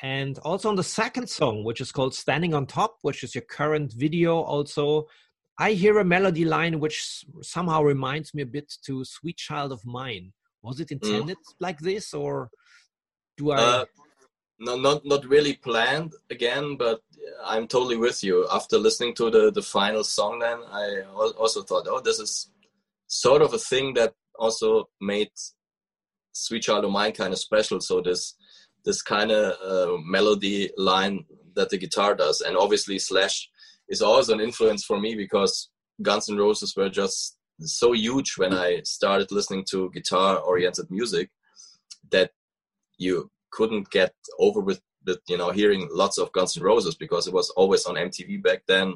And 0.00 0.38
also 0.38 0.70
on 0.70 0.76
the 0.76 0.82
second 0.82 1.28
song, 1.28 1.64
which 1.64 1.82
is 1.82 1.92
called 1.92 2.14
Standing 2.14 2.54
on 2.54 2.64
Top, 2.64 2.96
which 3.02 3.22
is 3.22 3.34
your 3.34 3.44
current 3.44 3.92
video, 3.92 4.40
also, 4.40 5.04
I 5.58 5.72
hear 5.72 5.98
a 5.98 6.04
melody 6.04 6.46
line 6.46 6.80
which 6.80 7.26
somehow 7.42 7.82
reminds 7.82 8.32
me 8.32 8.40
a 8.40 8.46
bit 8.46 8.72
to 8.86 9.04
Sweet 9.04 9.36
Child 9.36 9.72
of 9.72 9.84
Mine. 9.84 10.32
Was 10.62 10.80
it 10.80 10.88
mm. 10.88 10.92
intended 10.92 11.36
mm. 11.36 11.54
like 11.60 11.80
this, 11.80 12.14
or 12.14 12.48
do 13.36 13.50
I? 13.50 13.56
Uh, 13.58 13.84
no, 14.62 14.76
not 14.76 15.04
not 15.04 15.24
really 15.24 15.54
planned 15.54 16.14
again, 16.30 16.76
but 16.76 17.00
I'm 17.44 17.66
totally 17.66 17.96
with 17.96 18.22
you. 18.22 18.46
After 18.50 18.78
listening 18.78 19.14
to 19.16 19.30
the 19.30 19.50
the 19.50 19.62
final 19.62 20.04
song, 20.04 20.38
then 20.38 20.58
I 20.70 21.02
also 21.36 21.62
thought, 21.62 21.86
oh, 21.88 22.00
this 22.00 22.18
is 22.18 22.50
sort 23.06 23.42
of 23.42 23.52
a 23.52 23.58
thing 23.58 23.94
that 23.94 24.14
also 24.38 24.88
made 25.00 25.30
Sweet 26.32 26.62
Child 26.62 26.84
of 26.84 26.92
Mine 26.92 27.12
kind 27.12 27.32
of 27.32 27.38
special. 27.38 27.80
So 27.80 28.00
this 28.00 28.34
this 28.84 29.02
kind 29.02 29.30
of 29.30 29.44
uh, 29.70 29.96
melody 30.04 30.70
line 30.76 31.24
that 31.54 31.70
the 31.70 31.78
guitar 31.78 32.14
does, 32.14 32.40
and 32.40 32.56
obviously 32.56 32.98
Slash 32.98 33.48
is 33.88 34.00
also 34.00 34.32
an 34.32 34.40
influence 34.40 34.84
for 34.84 34.98
me 35.00 35.14
because 35.16 35.70
Guns 36.00 36.30
N' 36.30 36.38
Roses 36.38 36.74
were 36.76 36.88
just 36.88 37.36
so 37.60 37.92
huge 37.92 38.34
when 38.36 38.54
I 38.54 38.80
started 38.84 39.30
listening 39.32 39.64
to 39.70 39.90
guitar 39.90 40.38
oriented 40.38 40.90
music 40.90 41.30
that 42.10 42.30
you 42.96 43.30
couldn't 43.52 43.90
get 43.90 44.14
over 44.38 44.60
with 44.60 44.80
but 45.04 45.18
you 45.28 45.36
know 45.36 45.50
hearing 45.50 45.88
lots 45.92 46.18
of 46.18 46.32
Guns 46.32 46.56
N' 46.56 46.62
Roses 46.62 46.94
because 46.94 47.26
it 47.26 47.34
was 47.34 47.50
always 47.50 47.84
on 47.86 47.96
MTV 47.96 48.42
back 48.42 48.62
then, 48.66 48.94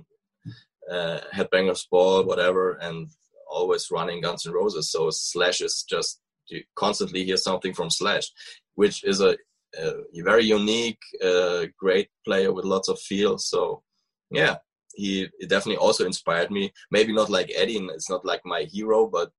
uh, 0.91 1.21
Headbangers 1.35 1.89
Ball, 1.91 2.25
whatever, 2.25 2.73
and 2.75 3.09
always 3.51 3.91
running 3.91 4.21
Guns 4.21 4.47
N' 4.47 4.53
Roses. 4.53 4.91
So 4.91 5.11
Slash 5.11 5.61
is 5.61 5.85
just 5.89 6.21
you 6.49 6.63
constantly 6.77 7.25
hear 7.25 7.37
something 7.37 7.75
from 7.75 7.91
Slash, 7.91 8.31
which 8.75 9.05
is 9.05 9.21
a, 9.21 9.37
a 9.79 9.93
very 10.23 10.45
unique, 10.45 11.01
uh, 11.25 11.67
great 11.79 12.09
player 12.25 12.53
with 12.53 12.65
lots 12.65 12.89
of 12.89 13.01
feel. 13.01 13.39
So 13.39 13.83
yeah, 14.31 14.57
he, 14.95 15.29
he 15.39 15.47
definitely 15.47 15.79
also 15.79 16.07
inspired 16.07 16.51
me. 16.51 16.73
Maybe 16.91 17.13
not 17.13 17.31
like 17.31 17.51
Eddie, 17.55 17.79
it's 17.95 18.11
not 18.11 18.25
like 18.25 18.43
my 18.45 18.63
hero, 18.63 19.07
but 19.07 19.31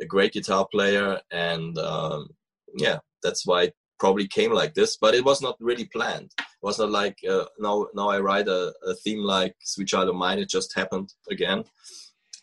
a 0.00 0.06
great 0.06 0.32
guitar 0.32 0.66
player, 0.70 1.20
and 1.30 1.78
um, 1.78 2.28
yeah, 2.76 2.98
that's 3.22 3.46
why 3.46 3.72
probably 4.02 4.26
came 4.26 4.52
like 4.52 4.74
this, 4.74 4.96
but 4.96 5.14
it 5.14 5.24
was 5.24 5.40
not 5.40 5.56
really 5.60 5.84
planned. 5.84 6.30
It 6.36 6.62
was 6.68 6.80
not 6.80 6.90
like 6.90 7.16
uh, 7.34 7.44
now 7.60 7.86
now 7.94 8.08
I 8.08 8.18
write 8.18 8.48
a, 8.48 8.74
a, 8.90 8.94
theme 9.02 9.22
like 9.34 9.54
Sweet 9.62 9.86
Child 9.92 10.08
of 10.08 10.16
Mine. 10.16 10.40
It 10.40 10.50
just 10.50 10.74
happened 10.74 11.08
again, 11.30 11.62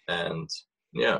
and 0.08 0.50
yeah, 0.94 1.20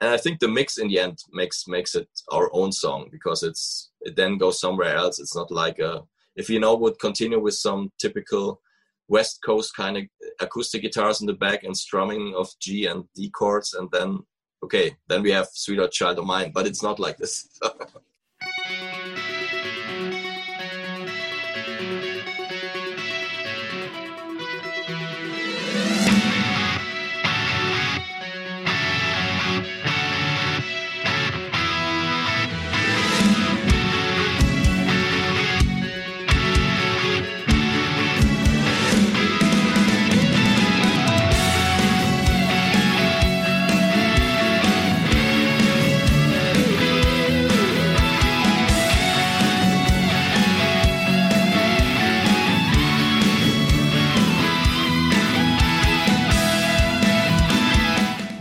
and 0.00 0.10
I 0.10 0.16
think 0.16 0.38
the 0.38 0.54
mix 0.58 0.78
in 0.78 0.86
the 0.86 1.00
end 1.00 1.18
makes 1.32 1.66
makes 1.66 1.96
it 1.96 2.08
our 2.30 2.48
own 2.52 2.70
song 2.70 3.08
because 3.10 3.42
it's 3.42 3.90
it 4.02 4.14
then 4.14 4.38
goes 4.38 4.60
somewhere 4.60 4.94
else. 4.94 5.18
It's 5.18 5.34
not 5.34 5.50
like 5.50 5.80
a 5.80 6.02
if 6.36 6.48
you 6.48 6.60
know 6.60 6.76
would 6.76 7.00
continue 7.00 7.40
with 7.40 7.54
some 7.54 7.90
typical 7.98 8.60
West 9.08 9.40
Coast 9.44 9.74
kind 9.74 9.96
of 9.96 10.04
acoustic 10.38 10.82
guitars 10.82 11.20
in 11.20 11.26
the 11.26 11.40
back 11.46 11.64
and 11.64 11.76
strumming 11.76 12.32
of 12.36 12.48
G 12.60 12.86
and 12.86 13.02
D 13.16 13.28
chords, 13.30 13.74
and 13.74 13.88
then 13.90 14.20
okay, 14.62 14.96
then 15.08 15.20
we 15.22 15.32
have 15.32 15.48
Sweet 15.52 15.90
Child 15.90 16.18
of 16.20 16.26
Mine. 16.26 16.52
But 16.54 16.68
it's 16.68 16.84
not 16.84 17.00
like 17.00 17.16
this. 17.16 17.48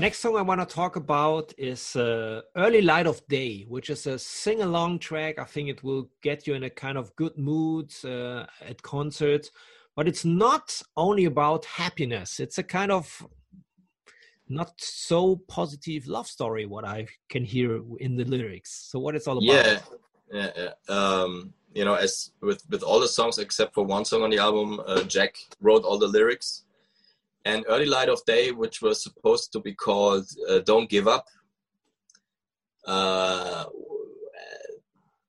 next 0.08 0.20
song 0.20 0.38
I 0.38 0.42
want 0.42 0.62
to 0.62 0.76
talk 0.82 0.96
about 0.96 1.54
is 1.58 1.94
uh, 1.98 2.40
Early 2.56 2.82
Light 2.82 3.08
of 3.08 3.28
Day, 3.28 3.66
which 3.68 3.90
is 3.90 4.08
a 4.08 4.18
sing 4.18 4.62
along 4.62 5.00
track. 5.00 5.38
I 5.38 5.44
think 5.44 5.68
it 5.68 5.84
will 5.84 6.10
get 6.22 6.48
you 6.48 6.54
in 6.54 6.64
a 6.64 6.70
kind 6.70 6.98
of 6.98 7.14
good 7.18 7.38
mood 7.38 7.92
uh, 8.06 8.46
at 8.62 8.82
concerts, 8.82 9.52
but 9.98 10.08
it's 10.08 10.24
not 10.24 10.82
only 10.96 11.26
about 11.26 11.66
happiness, 11.66 12.40
it's 12.40 12.58
a 12.58 12.64
kind 12.64 12.90
of 12.90 13.06
not 14.48 14.72
so 14.80 15.42
positive 15.50 16.08
love 16.08 16.28
story, 16.28 16.66
what 16.66 16.86
I 16.86 17.08
can 17.28 17.44
hear 17.44 17.82
in 18.00 18.16
the 18.16 18.24
lyrics. 18.24 18.88
So, 18.90 19.00
what 19.00 19.14
it's 19.14 19.28
all 19.28 19.40
about? 19.40 19.66
Yeah, 19.66 19.80
yeah, 20.32 20.52
yeah. 20.56 20.74
Um, 20.98 21.54
you 21.76 21.84
know, 21.84 21.96
as 21.96 22.32
with, 22.40 22.64
with 22.70 22.82
all 22.82 23.02
the 23.02 23.10
songs 23.10 23.40
except 23.40 23.74
for 23.74 23.84
one 23.84 24.06
song 24.06 24.24
on 24.24 24.30
the 24.30 24.38
album, 24.38 24.80
uh, 24.88 25.04
Jack 25.04 25.36
wrote 25.60 25.84
all 25.84 25.98
the 25.98 26.08
lyrics 26.08 26.64
and 27.48 27.66
early 27.70 27.86
light 27.86 28.10
of 28.10 28.25
day 28.25 28.51
which 28.51 28.82
was 28.82 29.01
supposed 29.01 29.51
to 29.54 29.60
be 29.68 29.74
called 29.74 30.25
uh, 30.50 30.60
don't 30.72 30.89
give 30.89 31.08
up. 31.08 31.25
Uh, 32.86 33.66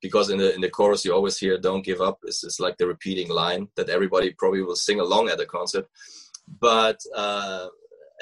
because 0.01 0.31
in 0.31 0.39
the 0.39 0.55
in 0.55 0.61
the 0.61 0.71
chorus 0.79 1.05
you 1.05 1.13
always 1.13 1.39
hear 1.39 1.59
don't 1.59 1.85
give 1.91 2.01
up. 2.01 2.19
It's, 2.29 2.45
it's 2.45 2.61
like 2.61 2.77
the 2.79 2.87
repeating 2.95 3.31
line 3.43 3.69
that 3.77 3.89
everybody 3.89 4.29
probably 4.41 4.63
will 4.63 4.77
sing 4.77 5.01
along 5.01 5.29
at 5.29 5.39
the 5.39 5.47
concert. 5.47 5.87
But 6.69 6.99
uh, 7.15 7.67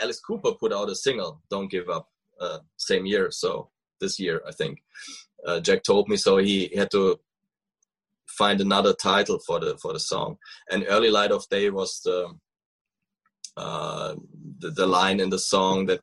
alice 0.02 0.20
cooper 0.20 0.52
put 0.52 0.72
out 0.72 0.94
a 0.94 0.96
single 1.06 1.32
don't 1.50 1.70
give 1.70 1.88
up 1.88 2.06
uh, 2.40 2.58
same 2.76 3.04
year. 3.06 3.30
So 3.30 3.50
this 4.00 4.18
year 4.24 4.42
i 4.50 4.52
think. 4.52 4.82
Uh, 5.46 5.60
jack 5.60 5.82
told 5.82 6.08
me 6.08 6.16
so 6.16 6.32
he 6.38 6.58
had 6.80 6.90
to 6.90 7.20
find 8.40 8.60
another 8.60 8.92
title 8.92 9.38
for 9.46 9.58
the 9.60 9.76
for 9.82 9.92
the 9.92 10.00
song. 10.12 10.36
And 10.70 10.84
early 10.88 11.10
light 11.18 11.32
of 11.32 11.48
day 11.48 11.70
was 11.70 12.00
the 12.06 12.18
uh, 13.56 14.14
the, 14.58 14.70
the, 14.70 14.86
line 14.86 15.20
in 15.20 15.30
the 15.30 15.38
song 15.38 15.86
that 15.86 16.00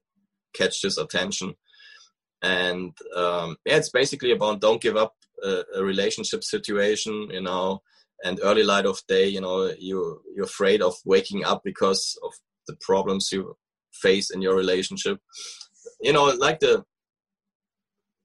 catches 0.54 0.98
attention. 0.98 1.54
And 2.42 2.98
um, 3.16 3.58
yeah, 3.66 3.78
it's 3.78 3.90
basically 3.90 4.32
about 4.32 4.60
don't 4.60 4.82
give 4.82 4.98
up 4.98 5.14
a, 5.44 5.64
a, 5.76 5.84
relationship 5.84 6.44
situation, 6.44 7.30
you 7.32 7.42
know, 7.42 7.82
and 8.24 8.40
early 8.44 8.64
light 8.64 8.86
of 8.86 9.02
day, 9.08 9.28
you 9.28 9.42
know, 9.42 9.72
you 9.78 10.22
you're 10.36 10.46
afraid 10.46 10.82
of 10.82 10.96
waking 11.06 11.46
up 11.46 11.62
because 11.64 12.18
of 12.24 12.32
the 12.68 12.76
problems 12.82 13.30
you 13.32 13.56
face 13.94 14.32
in 14.32 14.42
your 14.42 14.56
relationship. 14.56 15.20
You 16.02 16.14
know, 16.14 16.26
like 16.26 16.60
the 16.60 16.84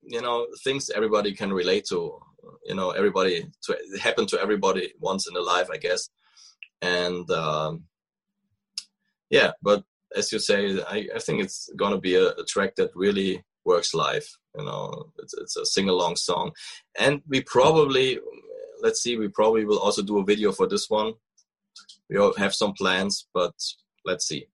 you 0.02 0.22
know 0.22 0.46
things 0.64 0.90
everybody 0.90 1.34
can 1.34 1.52
relate 1.52 1.84
to. 1.90 2.18
You 2.64 2.74
know, 2.74 2.90
everybody 2.90 3.46
to 3.64 3.76
happen 4.00 4.26
to 4.26 4.40
everybody 4.40 4.92
once 5.00 5.28
in 5.28 5.36
a 5.36 5.40
life, 5.40 5.68
I 5.72 5.76
guess. 5.76 6.08
And 6.80 7.28
um, 7.30 7.84
yeah, 9.30 9.52
but 9.62 9.84
as 10.16 10.32
you 10.32 10.38
say, 10.38 10.80
I, 10.82 11.08
I 11.14 11.18
think 11.18 11.42
it's 11.42 11.68
going 11.76 11.92
to 11.92 11.98
be 11.98 12.14
a, 12.14 12.28
a, 12.30 12.44
track 12.44 12.74
that 12.76 12.90
really 12.94 13.44
works 13.64 13.92
live. 13.94 14.26
You 14.56 14.64
know, 14.64 15.12
it's, 15.18 15.34
it's 15.34 15.56
a 15.56 15.66
sing 15.66 15.88
along 15.88 16.16
song. 16.16 16.52
And 16.98 17.20
we 17.28 17.42
probably, 17.42 18.18
let's 18.80 19.02
see, 19.02 19.16
we 19.16 19.28
probably 19.28 19.64
will 19.64 19.78
also 19.78 20.02
do 20.02 20.18
a 20.18 20.24
video 20.24 20.52
for 20.52 20.66
this 20.66 20.88
one. 20.88 21.12
We 22.08 22.16
all 22.16 22.32
have 22.34 22.54
some 22.54 22.72
plans, 22.72 23.26
but 23.34 23.52
let's 24.04 24.26
see. 24.26 24.46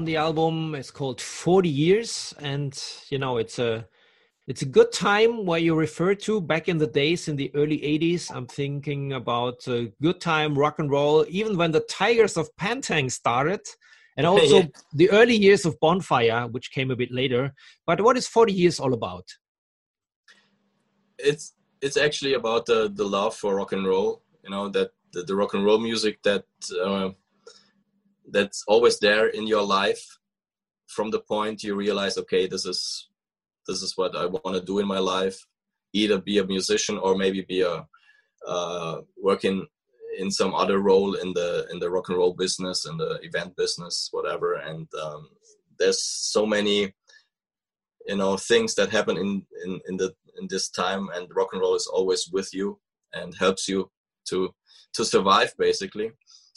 On 0.00 0.06
the 0.06 0.16
album. 0.16 0.74
Is 0.74 0.90
called 0.90 1.20
40 1.20 1.68
years 1.68 2.34
and 2.40 2.72
you 3.10 3.18
know 3.18 3.36
it's 3.36 3.58
a 3.58 3.86
it's 4.46 4.62
a 4.62 4.72
good 4.78 4.92
time 4.92 5.44
where 5.44 5.60
you 5.66 5.74
refer 5.74 6.14
to. 6.26 6.40
Back 6.40 6.68
in 6.68 6.78
the 6.78 6.86
days 6.86 7.28
in 7.28 7.36
the 7.36 7.50
early 7.54 7.78
80s 7.78 8.22
i'm 8.34 8.46
thinking 8.46 9.02
about 9.22 9.58
a 9.68 9.92
good 10.06 10.18
time 10.32 10.52
rock 10.64 10.78
and 10.78 10.90
roll 10.90 11.26
even 11.28 11.52
when 11.60 11.72
the 11.72 11.84
tigers 12.00 12.36
of 12.40 12.48
pantang 12.60 13.12
started 13.20 13.60
and 14.16 14.26
also 14.32 14.58
yeah. 14.60 14.66
the 15.00 15.10
early 15.10 15.36
years 15.46 15.62
of 15.66 15.78
bonfire 15.80 16.42
which 16.54 16.72
came 16.76 16.90
a 16.90 16.96
bit 17.02 17.12
later. 17.20 17.52
But 17.88 18.00
what 18.00 18.16
is 18.16 18.26
40 18.26 18.52
years 18.52 18.80
all 18.80 18.94
about? 18.94 19.26
It's 21.18 21.52
it's 21.82 21.98
actually 22.06 22.34
about 22.42 22.64
the 22.64 22.80
the 23.00 23.08
love 23.18 23.34
for 23.40 23.50
rock 23.56 23.72
and 23.76 23.86
roll 23.86 24.22
you 24.44 24.50
know 24.54 24.64
that 24.76 24.90
the, 25.12 25.20
the 25.28 25.36
rock 25.40 25.52
and 25.54 25.64
roll 25.68 25.80
music 25.90 26.22
that 26.22 26.44
uh, 26.84 27.10
that's 28.32 28.64
always 28.68 28.98
there 28.98 29.28
in 29.28 29.46
your 29.46 29.62
life 29.62 30.04
from 30.86 31.10
the 31.10 31.20
point 31.20 31.62
you 31.62 31.74
realize 31.74 32.18
okay 32.18 32.46
this 32.46 32.64
is 32.64 33.08
this 33.66 33.82
is 33.82 33.96
what 33.96 34.16
i 34.16 34.26
want 34.26 34.54
to 34.54 34.60
do 34.60 34.78
in 34.78 34.86
my 34.86 34.98
life 34.98 35.46
either 35.92 36.20
be 36.20 36.38
a 36.38 36.46
musician 36.46 36.98
or 36.98 37.16
maybe 37.16 37.42
be 37.42 37.62
a 37.62 37.86
uh, 38.46 39.00
working 39.22 39.66
in 40.18 40.30
some 40.30 40.54
other 40.54 40.80
role 40.80 41.14
in 41.14 41.32
the 41.34 41.66
in 41.70 41.78
the 41.78 41.90
rock 41.90 42.08
and 42.08 42.18
roll 42.18 42.34
business 42.34 42.86
in 42.86 42.96
the 42.96 43.18
event 43.22 43.54
business 43.56 44.08
whatever. 44.12 44.54
And 44.54 44.88
um, 45.02 45.28
there's 45.78 46.02
so 46.02 46.46
many 46.46 46.92
you 48.06 48.16
know 48.16 48.36
things 48.36 48.74
that 48.74 48.90
happen 48.90 49.16
in, 49.16 49.46
in 49.64 49.80
in 49.88 49.96
the 49.96 50.14
in 50.40 50.46
this 50.48 50.68
time 50.70 51.08
and 51.14 51.28
rock 51.34 51.48
and 51.52 51.60
roll 51.60 51.74
is 51.74 51.86
always 51.86 52.28
with 52.32 52.52
you 52.52 52.78
and 53.12 53.34
helps 53.38 53.68
you 53.68 53.90
to 54.28 54.54
to 54.94 55.04
survive 55.04 55.52
basically 55.58 56.10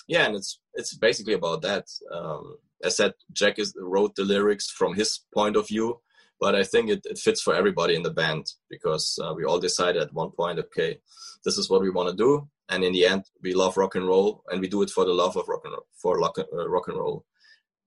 yeah, 0.07 0.25
and 0.25 0.35
it's 0.35 0.59
it's 0.73 0.95
basically 0.95 1.33
about 1.33 1.61
that. 1.61 1.85
Um, 2.11 2.57
as 2.83 2.97
said, 2.97 3.13
Jack 3.31 3.59
is, 3.59 3.73
wrote 3.79 4.15
the 4.15 4.25
lyrics 4.25 4.69
from 4.69 4.93
his 4.93 5.21
point 5.33 5.55
of 5.55 5.67
view, 5.67 6.01
but 6.39 6.53
I 6.53 6.63
think 6.63 6.89
it, 6.89 7.01
it 7.05 7.17
fits 7.17 7.41
for 7.41 7.55
everybody 7.55 7.95
in 7.95 8.03
the 8.03 8.11
band 8.11 8.45
because 8.69 9.17
uh, 9.23 9.33
we 9.33 9.45
all 9.45 9.59
decided 9.59 10.01
at 10.01 10.13
one 10.13 10.31
point, 10.31 10.59
okay, 10.59 10.99
this 11.45 11.57
is 11.57 11.69
what 11.69 11.81
we 11.81 11.89
want 11.89 12.09
to 12.09 12.15
do, 12.15 12.49
and 12.69 12.83
in 12.83 12.91
the 12.93 13.05
end, 13.05 13.23
we 13.41 13.53
love 13.53 13.77
rock 13.77 13.95
and 13.95 14.07
roll, 14.07 14.43
and 14.49 14.59
we 14.59 14.67
do 14.67 14.81
it 14.81 14.89
for 14.89 15.05
the 15.05 15.13
love 15.13 15.37
of 15.37 15.47
rock 15.47 15.61
and 15.63 15.73
roll, 15.73 15.87
for 15.95 16.17
rock, 16.17 16.37
uh, 16.39 16.69
rock 16.69 16.87
and 16.87 16.97
roll, 16.97 17.25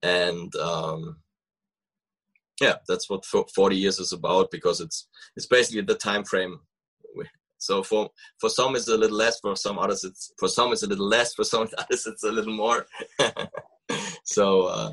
and 0.01 0.55
um, 0.55 1.17
yeah, 2.59 2.75
that's 2.87 3.09
what 3.09 3.25
40 3.25 3.75
years 3.75 3.99
is 3.99 4.11
about 4.11 4.49
because 4.49 4.81
it's 4.81 5.07
it's 5.35 5.45
basically 5.45 5.81
the 5.81 5.95
time 5.95 6.23
frame 6.23 6.59
so 7.57 7.83
for 7.83 8.09
for 8.39 8.49
some 8.49 8.75
it's 8.75 8.87
a 8.87 8.97
little 8.97 9.17
less, 9.17 9.39
for 9.39 9.55
some 9.55 9.79
others 9.79 10.03
it's 10.03 10.33
for 10.37 10.47
some 10.47 10.71
it's 10.71 10.83
a 10.83 10.87
little 10.87 11.07
less, 11.07 11.33
for 11.33 11.43
some 11.43 11.61
others 11.77 12.07
it's 12.07 12.23
a 12.23 12.31
little 12.31 12.53
more. 12.53 12.85
so. 14.23 14.63
Uh, 14.67 14.91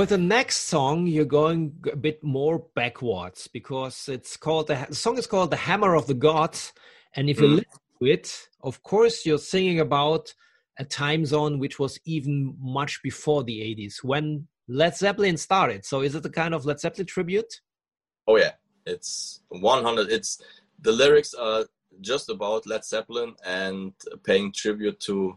With 0.00 0.08
the 0.08 0.16
next 0.16 0.60
song, 0.60 1.06
you're 1.06 1.26
going 1.26 1.74
a 1.92 1.94
bit 1.94 2.24
more 2.24 2.64
backwards 2.74 3.48
because 3.48 4.08
it's 4.08 4.34
called 4.34 4.68
the, 4.68 4.86
the 4.88 4.94
song 4.94 5.18
is 5.18 5.26
called 5.26 5.50
"The 5.50 5.56
Hammer 5.56 5.94
of 5.94 6.06
the 6.06 6.14
Gods," 6.14 6.72
and 7.14 7.28
if 7.28 7.38
you 7.38 7.48
mm. 7.48 7.56
listen 7.56 7.80
to 8.00 8.06
it, 8.06 8.48
of 8.62 8.82
course, 8.82 9.26
you're 9.26 9.36
singing 9.36 9.78
about 9.78 10.32
a 10.78 10.86
time 10.86 11.26
zone 11.26 11.58
which 11.58 11.78
was 11.78 12.00
even 12.06 12.56
much 12.58 13.02
before 13.02 13.44
the 13.44 13.60
80s 13.60 14.02
when 14.02 14.48
Led 14.68 14.96
Zeppelin 14.96 15.36
started. 15.36 15.84
So, 15.84 16.00
is 16.00 16.14
it 16.14 16.24
a 16.24 16.30
kind 16.30 16.54
of 16.54 16.64
Led 16.64 16.80
Zeppelin 16.80 17.06
tribute? 17.06 17.60
Oh 18.26 18.38
yeah, 18.38 18.52
it's 18.86 19.42
100. 19.50 20.10
It's 20.10 20.40
the 20.80 20.92
lyrics 20.92 21.34
are 21.34 21.66
just 22.00 22.30
about 22.30 22.66
Led 22.66 22.86
Zeppelin 22.86 23.34
and 23.44 23.92
paying 24.24 24.50
tribute 24.50 24.98
to 25.00 25.36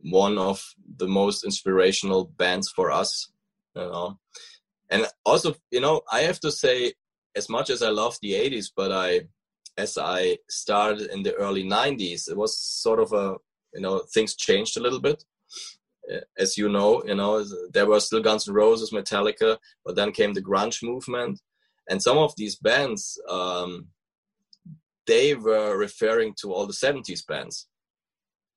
one 0.00 0.38
of 0.38 0.76
the 0.96 1.08
most 1.08 1.42
inspirational 1.42 2.26
bands 2.26 2.68
for 2.68 2.92
us. 2.92 3.32
You 3.76 3.82
know, 3.82 4.18
and 4.90 5.06
also 5.24 5.54
you 5.70 5.80
know 5.80 6.00
I 6.10 6.20
have 6.22 6.40
to 6.40 6.50
say, 6.50 6.94
as 7.36 7.48
much 7.48 7.70
as 7.70 7.82
I 7.82 7.90
love 7.90 8.18
the 8.22 8.32
'80s, 8.32 8.70
but 8.74 8.90
I 8.90 9.28
as 9.76 9.98
I 9.98 10.38
started 10.48 11.10
in 11.10 11.22
the 11.22 11.34
early 11.34 11.62
'90s, 11.62 12.30
it 12.30 12.36
was 12.36 12.58
sort 12.58 13.00
of 13.00 13.12
a 13.12 13.36
you 13.74 13.82
know 13.82 14.02
things 14.14 14.34
changed 14.34 14.76
a 14.76 14.80
little 14.80 15.00
bit. 15.00 15.22
As 16.38 16.56
you 16.56 16.68
know, 16.68 17.02
you 17.04 17.16
know, 17.16 17.44
there 17.72 17.86
were 17.86 18.00
still 18.00 18.22
Guns 18.22 18.48
N' 18.48 18.54
Roses, 18.54 18.92
Metallica, 18.92 19.58
but 19.84 19.96
then 19.96 20.12
came 20.12 20.34
the 20.34 20.42
grunge 20.42 20.82
movement, 20.82 21.40
and 21.90 22.00
some 22.00 22.16
of 22.16 22.32
these 22.36 22.56
bands, 22.56 23.20
um, 23.28 23.88
they 25.06 25.34
were 25.34 25.76
referring 25.76 26.34
to 26.40 26.52
all 26.52 26.66
the 26.66 26.72
'70s 26.72 27.26
bands. 27.26 27.66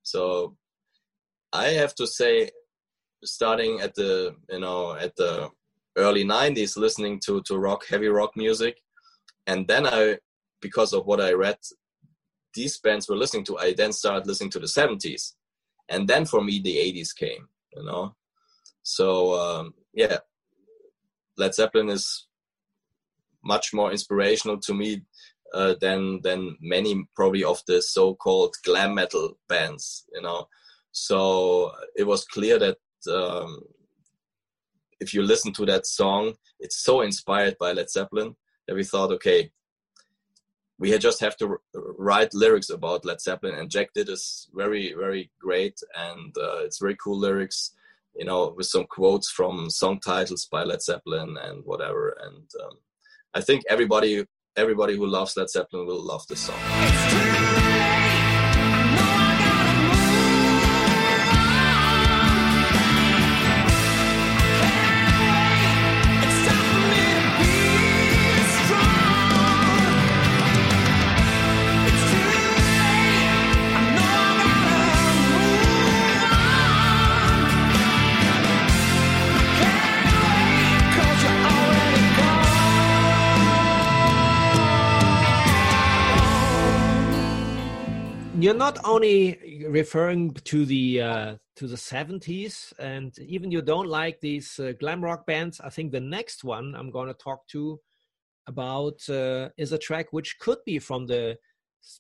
So 0.04 0.56
I 1.52 1.70
have 1.70 1.96
to 1.96 2.08
say, 2.08 2.52
starting 3.24 3.82
at 3.82 3.96
the 3.96 4.36
you 4.50 4.60
know 4.60 4.94
at 4.94 5.16
the 5.16 5.50
early 5.96 6.24
'90s, 6.24 6.78
listening 6.78 7.20
to 7.26 7.42
to 7.44 7.58
rock, 7.58 7.86
heavy 7.88 8.08
rock 8.08 8.36
music, 8.36 8.82
and 9.48 9.68
then 9.68 9.86
I, 9.86 10.18
because 10.62 10.94
of 10.94 11.06
what 11.06 11.22
I 11.22 11.34
read, 11.34 11.58
these 12.54 12.78
bands 12.80 13.08
were 13.10 13.18
listening 13.18 13.46
to, 13.46 13.58
I 13.58 13.74
then 13.74 13.94
started 13.94 14.28
listening 14.28 14.52
to 14.52 14.60
the 14.60 14.68
'70s 14.68 15.34
and 15.90 16.08
then 16.08 16.26
for 16.26 16.42
me 16.42 16.62
the 16.62 16.78
80s 16.78 17.16
came 17.16 17.48
you 17.76 17.84
know? 17.84 18.16
So 18.84 19.34
um, 19.34 19.74
yeah. 19.94 20.20
Led 21.38 21.56
zeppelin 21.56 21.90
is 21.90 22.28
much 23.44 23.74
more 23.74 23.92
inspirational 23.92 24.58
to 24.60 24.74
me 24.74 25.02
uh, 25.54 25.76
than 25.82 26.22
than 26.22 26.58
many 26.62 27.08
probably 27.16 27.44
of 27.44 27.62
the 27.66 27.82
so-called 27.82 28.56
glam 28.64 28.96
metal 28.96 29.38
bands 29.48 30.06
you 30.14 30.22
know? 30.22 30.48
So 30.92 31.72
it 31.96 32.06
was 32.06 32.26
clear 32.26 32.60
that 32.60 32.78
um, 33.08 33.62
if 35.00 35.14
you 35.14 35.22
listen 35.22 35.54
to 35.54 35.66
that 35.66 35.86
song 35.86 36.34
it's 36.60 36.84
so 36.84 37.02
inspired 37.02 37.56
by 37.60 37.72
led 37.72 37.90
zeppelin 37.90 38.36
that 38.68 38.76
we 38.76 38.84
thought 38.84 39.12
okay 39.12 39.52
we 40.80 40.98
just 40.98 41.20
have 41.20 41.36
to 41.38 41.58
write 41.74 42.34
lyrics 42.34 42.70
about 42.70 43.04
Led 43.04 43.20
Zeppelin, 43.20 43.56
and 43.56 43.70
Jack 43.70 43.90
did 43.94 44.08
this 44.08 44.48
very, 44.54 44.94
very 44.98 45.30
great, 45.40 45.78
and 45.96 46.34
uh, 46.38 46.60
it's 46.60 46.80
very 46.80 46.96
cool 46.96 47.20
lyrics, 47.20 47.74
you 48.16 48.26
know, 48.26 48.54
with 48.56 48.68
some 48.68 48.86
quotes 48.86 49.30
from 49.30 49.70
song 49.70 50.00
titles 50.00 50.48
by 50.50 50.64
Led 50.64 50.82
Zeppelin 50.82 51.36
and 51.44 51.66
whatever. 51.66 52.18
And 52.24 52.50
um, 52.64 52.78
I 53.34 53.42
think 53.42 53.64
everybody, 53.70 54.26
everybody 54.56 54.96
who 54.96 55.06
loves 55.06 55.36
Led 55.36 55.50
Zeppelin 55.50 55.86
will 55.86 56.02
love 56.02 56.26
this 56.28 56.40
song. 56.40 57.29
You're 88.44 88.54
not 88.54 88.78
only 88.86 89.66
referring 89.68 90.34
to 90.34 90.66
the 90.66 91.02
uh, 91.02 91.36
to 91.56 91.68
the 91.68 91.76
70s 91.76 92.74
and 92.80 93.18
even 93.20 93.52
you 93.52 93.62
don't 93.62 93.88
like 93.88 94.20
these 94.22 94.60
uh, 94.60 94.74
glam 94.80 95.04
rock 95.04 95.26
bands 95.26 95.60
i 95.62 95.70
think 95.70 95.92
the 95.92 96.00
next 96.00 96.44
one 96.44 96.76
i'm 96.76 96.92
going 96.92 97.08
to 97.08 97.14
talk 97.14 97.48
to 97.48 97.80
about 98.48 99.08
uh, 99.10 99.50
is 99.58 99.72
a 99.72 99.78
track 99.78 100.08
which 100.12 100.38
could 100.40 100.58
be 100.66 100.80
from 100.80 101.06
the 101.06 101.38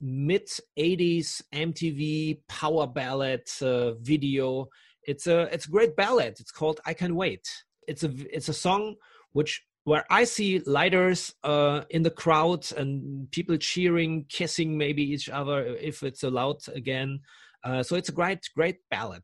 mid 0.01 0.47
80s 0.77 1.41
mtv 1.53 2.39
power 2.47 2.87
ballad 2.87 3.43
uh, 3.61 3.93
video. 3.93 4.67
It's 5.03 5.27
a 5.27 5.41
it's 5.53 5.67
a 5.67 5.71
great 5.71 5.95
ballad. 5.95 6.35
It's 6.39 6.51
called 6.51 6.81
i 6.85 6.93
can 6.93 7.15
wait. 7.15 7.45
It's 7.87 8.03
a 8.03 8.11
it's 8.35 8.49
a 8.49 8.53
song 8.53 8.95
which 9.31 9.63
where 9.89 10.05
I 10.11 10.23
see 10.23 10.59
lighters 10.67 11.33
uh, 11.43 11.81
in 11.89 12.03
the 12.03 12.11
crowd 12.11 12.71
and 12.77 13.29
people 13.31 13.57
cheering, 13.57 14.25
kissing 14.29 14.77
maybe 14.77 15.01
each 15.01 15.29
other 15.29 15.65
if 15.65 16.03
it's 16.03 16.21
allowed 16.21 16.61
again. 16.75 17.21
Uh, 17.63 17.81
so 17.81 17.95
it's 17.95 18.09
a 18.09 18.19
great, 18.19 18.47
great 18.55 18.77
ballad. 18.91 19.23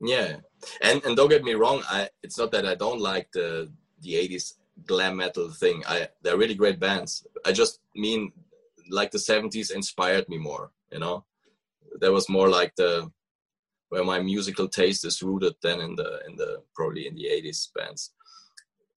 Yeah, 0.00 0.38
and 0.82 1.04
and 1.04 1.16
don't 1.16 1.30
get 1.30 1.44
me 1.44 1.54
wrong, 1.54 1.82
I 1.88 2.08
it's 2.24 2.38
not 2.38 2.50
that 2.52 2.66
I 2.66 2.74
don't 2.74 3.00
like 3.00 3.30
the 3.32 3.70
the 4.02 4.14
'80s 4.14 4.54
glam 4.84 5.16
metal 5.16 5.48
thing. 5.50 5.84
I 5.86 6.08
they're 6.22 6.42
really 6.42 6.56
great 6.56 6.80
bands. 6.80 7.24
I 7.46 7.52
just 7.52 7.78
mean 7.94 8.32
like 8.90 9.12
the 9.12 9.18
'70s 9.18 9.70
inspired 9.70 10.28
me 10.28 10.38
more. 10.38 10.72
You 10.90 10.98
know, 10.98 11.24
there 12.00 12.12
was 12.12 12.28
more 12.28 12.48
like 12.48 12.74
the 12.74 13.10
where 13.90 14.04
my 14.04 14.18
musical 14.20 14.68
taste 14.68 15.04
is 15.04 15.22
rooted 15.22 15.54
than 15.62 15.80
in 15.80 15.94
the 15.94 16.20
in 16.28 16.34
the 16.36 16.62
probably 16.74 17.06
in 17.06 17.14
the 17.14 17.26
'80s 17.26 17.68
bands 17.74 18.12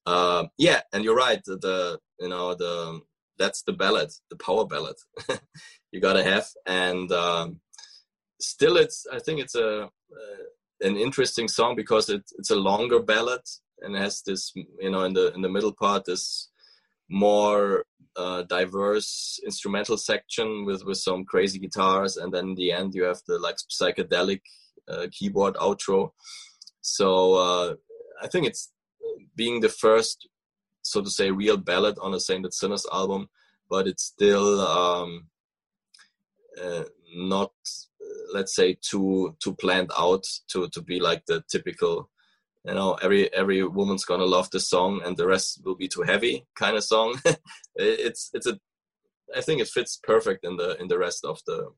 uh, 0.05 0.45
yeah, 0.57 0.81
and 0.93 1.03
you're 1.03 1.15
right. 1.15 1.41
The, 1.45 1.57
the 1.57 1.99
you 2.19 2.29
know 2.29 2.55
the 2.55 3.01
that's 3.37 3.63
the 3.63 3.73
ballad, 3.73 4.09
the 4.29 4.35
power 4.35 4.65
ballad 4.65 4.95
you 5.91 5.99
gotta 5.99 6.23
have, 6.23 6.47
and 6.65 7.11
um, 7.11 7.59
still, 8.39 8.77
it's 8.77 9.05
I 9.11 9.19
think 9.19 9.39
it's 9.39 9.55
a 9.55 9.83
uh, 9.83 9.87
an 10.81 10.97
interesting 10.97 11.47
song 11.47 11.75
because 11.75 12.09
it, 12.09 12.23
it's 12.37 12.51
a 12.51 12.55
longer 12.55 13.01
ballad 13.01 13.41
and 13.81 13.95
has 13.95 14.21
this 14.21 14.53
you 14.79 14.89
know 14.89 15.03
in 15.03 15.13
the 15.13 15.33
in 15.33 15.41
the 15.41 15.49
middle 15.49 15.73
part 15.73 16.05
this 16.05 16.49
more 17.09 17.85
uh, 18.15 18.43
diverse 18.43 19.39
instrumental 19.45 19.97
section 19.97 20.65
with 20.65 20.83
with 20.85 20.97
some 20.97 21.25
crazy 21.25 21.59
guitars 21.59 22.17
and 22.17 22.33
then 22.33 22.49
in 22.49 22.55
the 22.55 22.71
end 22.71 22.93
you 22.93 23.03
have 23.03 23.21
the 23.27 23.37
like 23.39 23.57
psychedelic 23.69 24.41
uh, 24.89 25.07
keyboard 25.11 25.55
outro 25.55 26.11
so 26.81 27.33
uh, 27.35 27.73
i 28.21 28.27
think 28.27 28.45
it's 28.45 28.71
being 29.35 29.61
the 29.61 29.69
first, 29.69 30.27
so 30.81 31.01
to 31.01 31.09
say, 31.09 31.31
real 31.31 31.57
ballad 31.57 31.97
on 32.01 32.13
a 32.13 32.19
Sainted 32.19 32.53
Sinners 32.53 32.85
album, 32.91 33.29
but 33.69 33.87
it's 33.87 34.03
still 34.03 34.59
um, 34.61 35.27
uh, 36.61 36.83
not, 37.15 37.51
let's 38.33 38.55
say, 38.55 38.77
too 38.81 39.35
too 39.39 39.53
planned 39.55 39.91
out 39.97 40.25
to 40.49 40.69
to 40.69 40.81
be 40.81 40.99
like 40.99 41.25
the 41.25 41.43
typical, 41.49 42.09
you 42.65 42.73
know, 42.73 42.93
every 43.01 43.33
every 43.33 43.63
woman's 43.63 44.05
gonna 44.05 44.25
love 44.25 44.49
this 44.51 44.69
song 44.69 45.01
and 45.05 45.17
the 45.17 45.27
rest 45.27 45.61
will 45.63 45.75
be 45.75 45.87
too 45.87 46.01
heavy 46.01 46.45
kind 46.55 46.75
of 46.77 46.83
song. 46.83 47.19
it's 47.75 48.29
it's 48.33 48.47
a, 48.47 48.59
I 49.35 49.41
think 49.41 49.61
it 49.61 49.67
fits 49.67 49.99
perfect 50.03 50.45
in 50.45 50.57
the 50.57 50.79
in 50.81 50.87
the 50.87 50.97
rest 50.97 51.23
of 51.23 51.39
the 51.47 51.71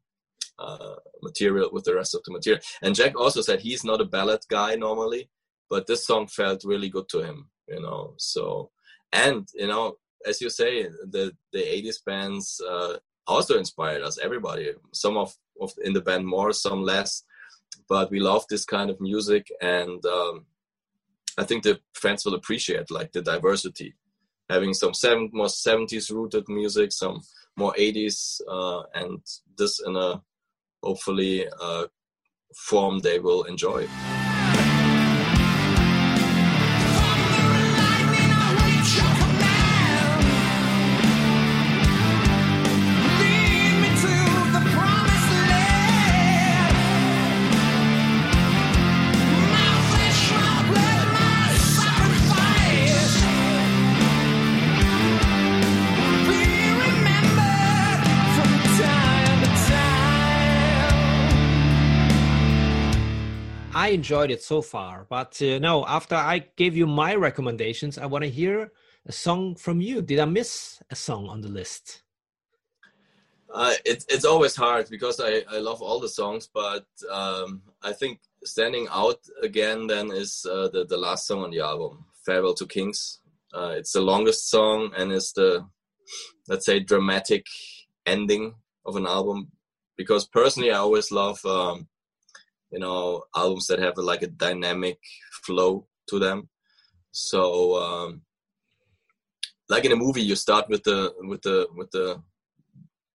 uh, 0.60 0.96
material 1.22 1.70
with 1.72 1.84
the 1.84 1.96
rest 1.96 2.16
of 2.16 2.22
the 2.26 2.32
material. 2.32 2.62
And 2.82 2.96
Jack 2.96 3.20
also 3.20 3.42
said 3.42 3.62
he's 3.62 3.84
not 3.84 4.02
a 4.02 4.06
ballad 4.06 4.42
guy 4.50 4.76
normally 4.76 5.30
but 5.70 5.88
this 5.88 6.06
song 6.06 6.28
felt 6.28 6.64
really 6.64 6.90
good 6.90 7.08
to 7.10 7.20
him 7.20 7.50
you 7.68 7.82
know 7.82 8.14
so 8.18 8.70
and 9.12 9.48
you 9.54 9.68
know 9.68 9.96
as 10.26 10.42
you 10.42 10.50
say 10.50 10.84
the 10.84 11.32
the 11.52 11.60
80s 11.60 12.04
bands 12.06 12.62
uh, 12.70 12.98
also 13.28 13.58
inspired 13.58 14.02
us 14.02 14.20
everybody 14.22 14.72
some 14.92 15.18
of, 15.18 15.34
of 15.62 15.72
in 15.84 15.94
the 15.94 16.02
band 16.02 16.26
more 16.26 16.52
some 16.54 16.84
less 16.84 17.24
but 17.90 18.12
we 18.12 18.20
love 18.20 18.46
this 18.50 18.66
kind 18.66 18.90
of 18.90 19.00
music 19.00 19.52
and 19.62 20.06
um, 20.06 20.46
i 21.38 21.44
think 21.44 21.64
the 21.64 21.80
fans 21.96 22.26
will 22.26 22.36
appreciate 22.36 22.92
like 22.92 23.12
the 23.12 23.22
diversity 23.22 23.96
having 24.50 24.74
some 24.74 24.94
seven, 24.94 25.30
more 25.32 25.48
70s 25.48 26.12
rooted 26.12 26.48
music 26.50 26.92
some 26.92 27.22
more 27.56 27.74
80s 27.74 28.42
uh, 28.50 28.84
and 28.94 29.20
this 29.58 29.80
in 29.86 29.96
a 29.96 30.22
hopefully 30.84 31.48
uh, 31.62 31.86
form 32.56 33.00
they 33.00 33.20
will 33.20 33.44
enjoy 33.44 33.88
I 63.84 63.88
enjoyed 63.90 64.32
it 64.32 64.42
so 64.42 64.62
far. 64.62 65.06
But 65.10 65.42
uh, 65.42 65.60
no, 65.60 65.86
after 65.86 66.16
I 66.16 66.46
gave 66.56 66.74
you 66.74 66.88
my 66.88 67.16
recommendations, 67.16 67.98
I 67.98 68.06
want 68.06 68.24
to 68.24 68.30
hear 68.30 68.72
a 69.06 69.12
song 69.12 69.56
from 69.56 69.82
you. 69.82 70.02
Did 70.02 70.20
I 70.20 70.26
miss 70.26 70.82
a 70.90 70.96
song 70.96 71.28
on 71.28 71.42
the 71.42 71.50
list? 71.50 72.04
Uh, 73.54 73.74
it, 73.84 74.06
it's 74.08 74.24
always 74.24 74.56
hard 74.56 74.90
because 74.90 75.20
I, 75.20 75.44
I 75.52 75.58
love 75.58 75.82
all 75.82 76.00
the 76.00 76.08
songs, 76.08 76.48
but 76.54 76.86
um, 77.12 77.62
I 77.82 77.92
think 77.92 78.22
standing 78.46 78.88
out 78.90 79.20
again 79.42 79.88
then 79.88 80.12
is 80.12 80.46
uh, 80.50 80.70
the 80.70 80.86
the 80.86 80.98
last 80.98 81.28
song 81.28 81.44
on 81.44 81.52
the 81.52 81.60
album, 81.60 82.06
"Farewell 82.26 82.56
to 82.56 82.66
Kings." 82.66 83.20
Uh, 83.54 83.74
it's 83.80 83.92
the 83.92 84.02
longest 84.12 84.50
song 84.50 84.94
and 84.98 85.12
it's 85.12 85.34
the 85.34 85.68
let's 86.48 86.66
say 86.66 86.80
dramatic 86.80 87.46
ending 88.06 88.56
of 88.86 88.96
an 88.96 89.06
album 89.06 89.52
because 89.98 90.26
personally 90.26 90.72
I 90.72 90.78
always 90.78 91.12
love 91.12 91.46
um, 91.46 91.88
you 92.74 92.80
know 92.80 93.24
albums 93.36 93.68
that 93.68 93.80
have 93.80 93.98
like 93.98 94.24
a 94.24 94.28
dynamic 94.28 94.98
flow 95.46 95.88
to 96.10 96.20
them. 96.20 96.50
So 97.12 97.78
um, 97.78 98.22
like 99.70 99.86
in 99.86 99.92
a 99.92 99.96
movie, 99.96 100.24
you 100.24 100.36
start 100.36 100.68
with 100.70 100.84
the 100.84 101.14
with 101.20 101.44
the 101.44 101.68
with 101.76 101.92
the 101.92 102.22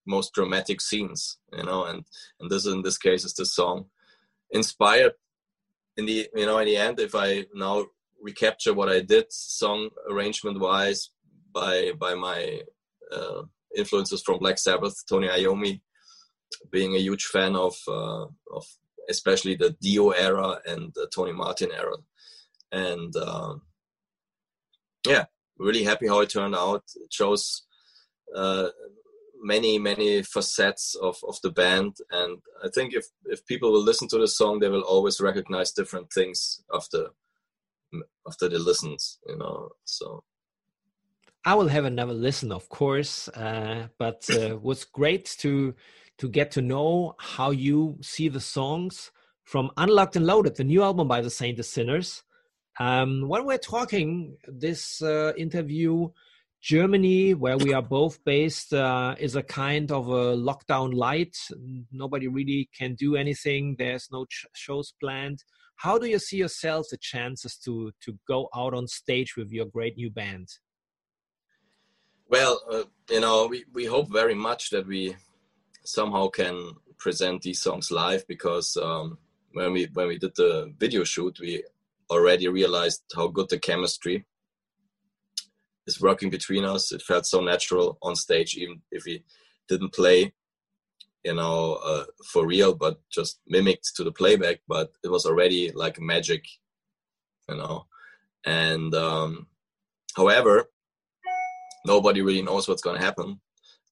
most 0.06 0.32
dramatic 0.32 0.80
scenes, 0.80 1.38
you 1.52 1.64
know, 1.64 1.84
and 1.84 2.04
and 2.40 2.50
this 2.50 2.66
in 2.66 2.82
this 2.82 2.98
case 2.98 3.24
is 3.24 3.34
the 3.34 3.44
song 3.44 3.86
inspired 4.50 5.12
in 5.96 6.06
the 6.06 6.28
you 6.34 6.46
know 6.46 6.58
in 6.58 6.66
the 6.66 6.76
end. 6.76 7.00
If 7.00 7.14
I 7.14 7.46
now 7.54 7.86
recapture 8.22 8.74
what 8.74 8.88
I 8.88 9.00
did 9.00 9.26
song 9.32 9.90
arrangement 10.10 10.60
wise 10.60 11.10
by 11.52 11.92
by 11.98 12.14
my 12.14 12.62
uh, 13.12 13.42
influences 13.76 14.22
from 14.22 14.38
Black 14.38 14.58
Sabbath, 14.58 15.04
Tony 15.08 15.28
Iommi, 15.28 15.80
being 16.70 16.94
a 16.94 17.00
huge 17.00 17.24
fan 17.24 17.56
of 17.56 17.76
uh, 17.88 18.26
of 18.52 18.64
especially 19.08 19.54
the 19.54 19.76
Dio 19.80 20.10
era 20.10 20.58
and 20.66 20.92
the 20.94 21.08
Tony 21.14 21.32
Martin 21.32 21.70
era, 21.72 21.96
and 22.72 23.14
um, 23.16 23.62
yeah, 25.06 25.26
really 25.58 25.84
happy 25.84 26.06
how 26.06 26.20
it 26.20 26.30
turned 26.30 26.54
out. 26.54 26.84
It 26.96 27.12
shows 27.12 27.62
uh, 28.34 28.68
many 29.40 29.78
many 29.78 30.22
facets 30.22 30.94
of 30.94 31.16
of 31.26 31.38
the 31.42 31.50
band, 31.50 31.96
and 32.10 32.38
I 32.64 32.68
think 32.68 32.94
if 32.94 33.06
if 33.26 33.44
people 33.46 33.72
will 33.72 33.82
listen 33.82 34.08
to 34.08 34.18
the 34.18 34.28
song, 34.28 34.58
they 34.58 34.68
will 34.68 34.82
always 34.82 35.20
recognize 35.20 35.72
different 35.72 36.12
things 36.12 36.62
after 36.74 37.08
after 38.26 38.48
they 38.48 38.58
listens. 38.58 39.18
You 39.26 39.38
know, 39.38 39.70
so. 39.84 40.22
I 41.44 41.54
will 41.54 41.68
have 41.68 41.84
another 41.84 42.12
listen, 42.12 42.52
of 42.52 42.68
course, 42.68 43.28
uh, 43.28 43.86
but 43.96 44.28
uh, 44.28 44.58
was 44.60 44.84
great 44.84 45.34
to 45.38 45.74
to 46.18 46.28
get 46.28 46.50
to 46.52 46.62
know 46.62 47.14
how 47.18 47.50
you 47.50 47.96
see 48.00 48.28
the 48.28 48.40
songs 48.40 49.11
from 49.44 49.70
Unlocked 49.76 50.16
and 50.16 50.26
Loaded, 50.26 50.57
the 50.57 50.64
new 50.64 50.83
album 50.83 51.09
by 51.09 51.20
the 51.20 51.31
Sainted 51.31 51.64
Sinners. 51.64 52.22
Um, 52.78 53.26
when 53.26 53.44
we're 53.44 53.59
talking 53.59 54.37
this 54.46 55.00
uh, 55.00 55.33
interview, 55.37 56.09
Germany, 56.61 57.35
where 57.35 57.57
we 57.57 57.72
are 57.72 57.83
both 57.83 58.22
based, 58.24 58.74
uh, 58.74 59.14
is 59.18 59.37
a 59.37 59.42
kind 59.42 59.90
of 59.90 60.09
a 60.09 60.37
lockdown 60.37 60.92
light. 60.92 61.37
Nobody 61.92 62.28
really 62.28 62.68
can 62.76 62.94
do 62.94 63.16
anything. 63.16 63.76
There's 63.78 64.09
no 64.12 64.26
ch- 64.26 64.46
shows 64.54 64.92
planned. 65.00 65.44
How 65.76 65.98
do 65.98 66.07
you 66.07 66.18
see 66.18 66.37
yourself 66.37 66.87
the 66.90 66.96
chances 66.96 67.57
to 67.59 67.92
to 68.04 68.18
go 68.26 68.48
out 68.54 68.74
on 68.74 68.88
stage 68.88 69.37
with 69.37 69.52
your 69.52 69.66
great 69.66 69.96
new 69.96 70.11
band? 70.11 70.48
Well, 72.28 72.61
uh, 72.70 72.83
you 73.09 73.20
know, 73.20 73.46
we, 73.46 73.64
we 73.72 73.87
hope 73.87 74.11
very 74.11 74.35
much 74.35 74.70
that 74.70 74.87
we 74.87 75.16
somehow 75.88 76.29
can 76.29 76.74
present 76.98 77.40
these 77.40 77.62
songs 77.62 77.90
live 77.90 78.27
because 78.29 78.77
um, 78.77 79.16
when 79.53 79.72
we 79.72 79.88
when 79.94 80.09
we 80.09 80.18
did 80.18 80.35
the 80.37 80.72
video 80.79 81.03
shoot, 81.03 81.38
we 81.40 81.64
already 82.11 82.46
realized 82.48 83.03
how 83.16 83.27
good 83.29 83.48
the 83.48 83.59
chemistry 83.59 84.27
is 85.87 86.01
working 86.01 86.29
between 86.29 86.64
us. 86.64 86.92
It 86.92 87.01
felt 87.01 87.24
so 87.24 87.40
natural 87.40 87.96
on 88.03 88.14
stage, 88.16 88.57
even 88.57 88.83
if 88.90 89.07
we 89.07 89.24
didn't 89.68 89.94
play, 89.94 90.33
you 91.24 91.35
know, 91.35 91.79
uh, 91.83 92.05
for 92.33 92.46
real, 92.46 92.74
but 92.74 93.01
just 93.11 93.40
mimicked 93.46 93.96
to 93.96 94.05
the 94.05 94.12
playback. 94.12 94.59
But 94.68 94.92
it 95.03 95.09
was 95.09 95.24
already 95.24 95.72
like 95.72 95.98
magic, 95.98 96.44
you 97.48 97.57
know. 97.57 97.87
And 98.44 98.94
um, 98.94 99.46
however, 100.14 100.68
nobody 101.87 102.20
really 102.20 102.42
knows 102.42 102.68
what's 102.68 102.83
going 102.83 102.98
to 102.98 103.05
happen. 103.05 103.40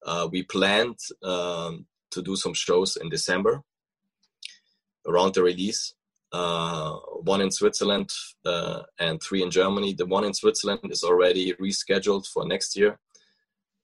Uh, 0.07 0.29
we 0.31 0.43
planned 0.45 0.99
um, 1.23 1.85
to 2.13 2.23
do 2.23 2.37
some 2.37 2.55
shows 2.55 2.97
in 2.97 3.11
December 3.11 3.63
around 5.07 5.35
the 5.35 5.43
release, 5.43 5.95
uh, 6.33 6.93
one 7.23 7.41
in 7.41 7.51
Switzerland 7.51 8.11
uh, 8.45 8.83
and 8.99 9.23
three 9.23 9.43
in 9.43 9.51
Germany. 9.51 9.93
The 9.95 10.07
one 10.07 10.25
in 10.25 10.33
Switzerland 10.33 10.81
is 10.91 11.03
already 11.03 11.53
rescheduled 11.55 12.27
for 12.27 12.47
next 12.47 12.77
year. 12.77 12.99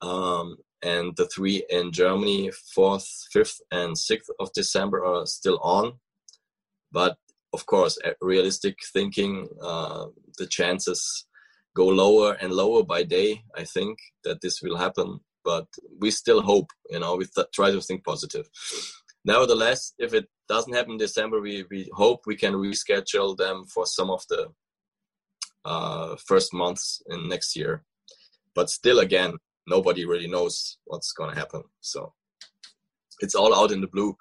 Um, 0.01 0.57
and 0.83 1.15
the 1.17 1.27
three 1.27 1.65
in 1.71 1.93
Germany, 1.93 2.51
4th, 2.77 3.09
5th, 3.35 3.61
and 3.71 3.95
6th 3.95 4.31
of 4.41 4.53
December, 4.53 5.05
are 5.05 5.27
still 5.27 5.59
on. 5.63 5.95
But 6.91 7.17
of 7.53 7.67
course, 7.67 7.99
realistic 8.21 8.79
thinking, 8.93 9.49
uh, 9.63 10.07
the 10.39 10.47
chances 10.47 11.27
go 11.75 11.87
lower 11.87 12.33
and 12.35 12.53
lower 12.53 12.83
by 12.83 13.03
day. 13.03 13.43
I 13.57 13.65
think 13.65 13.99
that 14.25 14.41
this 14.41 14.61
will 14.63 14.77
happen, 14.77 15.21
but 15.45 15.67
we 16.01 16.11
still 16.11 16.43
hope. 16.43 16.71
You 16.91 17.01
know, 17.01 17.17
we 17.17 17.27
th- 17.27 17.49
try 17.53 17.71
to 17.71 17.81
think 17.81 18.05
positive. 18.05 18.49
Nevertheless, 19.25 19.95
if 19.99 20.15
it 20.15 20.29
doesn't 20.49 20.73
happen 20.73 20.93
in 20.93 20.99
December, 20.99 21.41
we, 21.41 21.65
we 21.71 21.89
hope 21.95 22.23
we 22.27 22.37
can 22.37 22.55
reschedule 22.55 23.37
them 23.37 23.65
for 23.65 23.87
some 23.87 24.11
of 24.11 24.25
the 24.29 24.49
uh, 25.65 26.17
first 26.17 26.53
months 26.53 27.03
in 27.07 27.29
next 27.29 27.55
year. 27.57 27.85
But 28.55 28.69
still, 28.69 28.99
again, 28.99 29.39
nobody 29.67 30.05
really 30.05 30.29
knows 30.29 30.79
what's 30.85 31.13
going 31.13 31.33
to 31.33 31.39
happen. 31.39 31.63
So 31.81 32.13
it's 33.21 33.35
all 33.35 33.55
out 33.55 33.73
in 33.73 33.81
the 33.81 33.87
blue. 33.87 34.17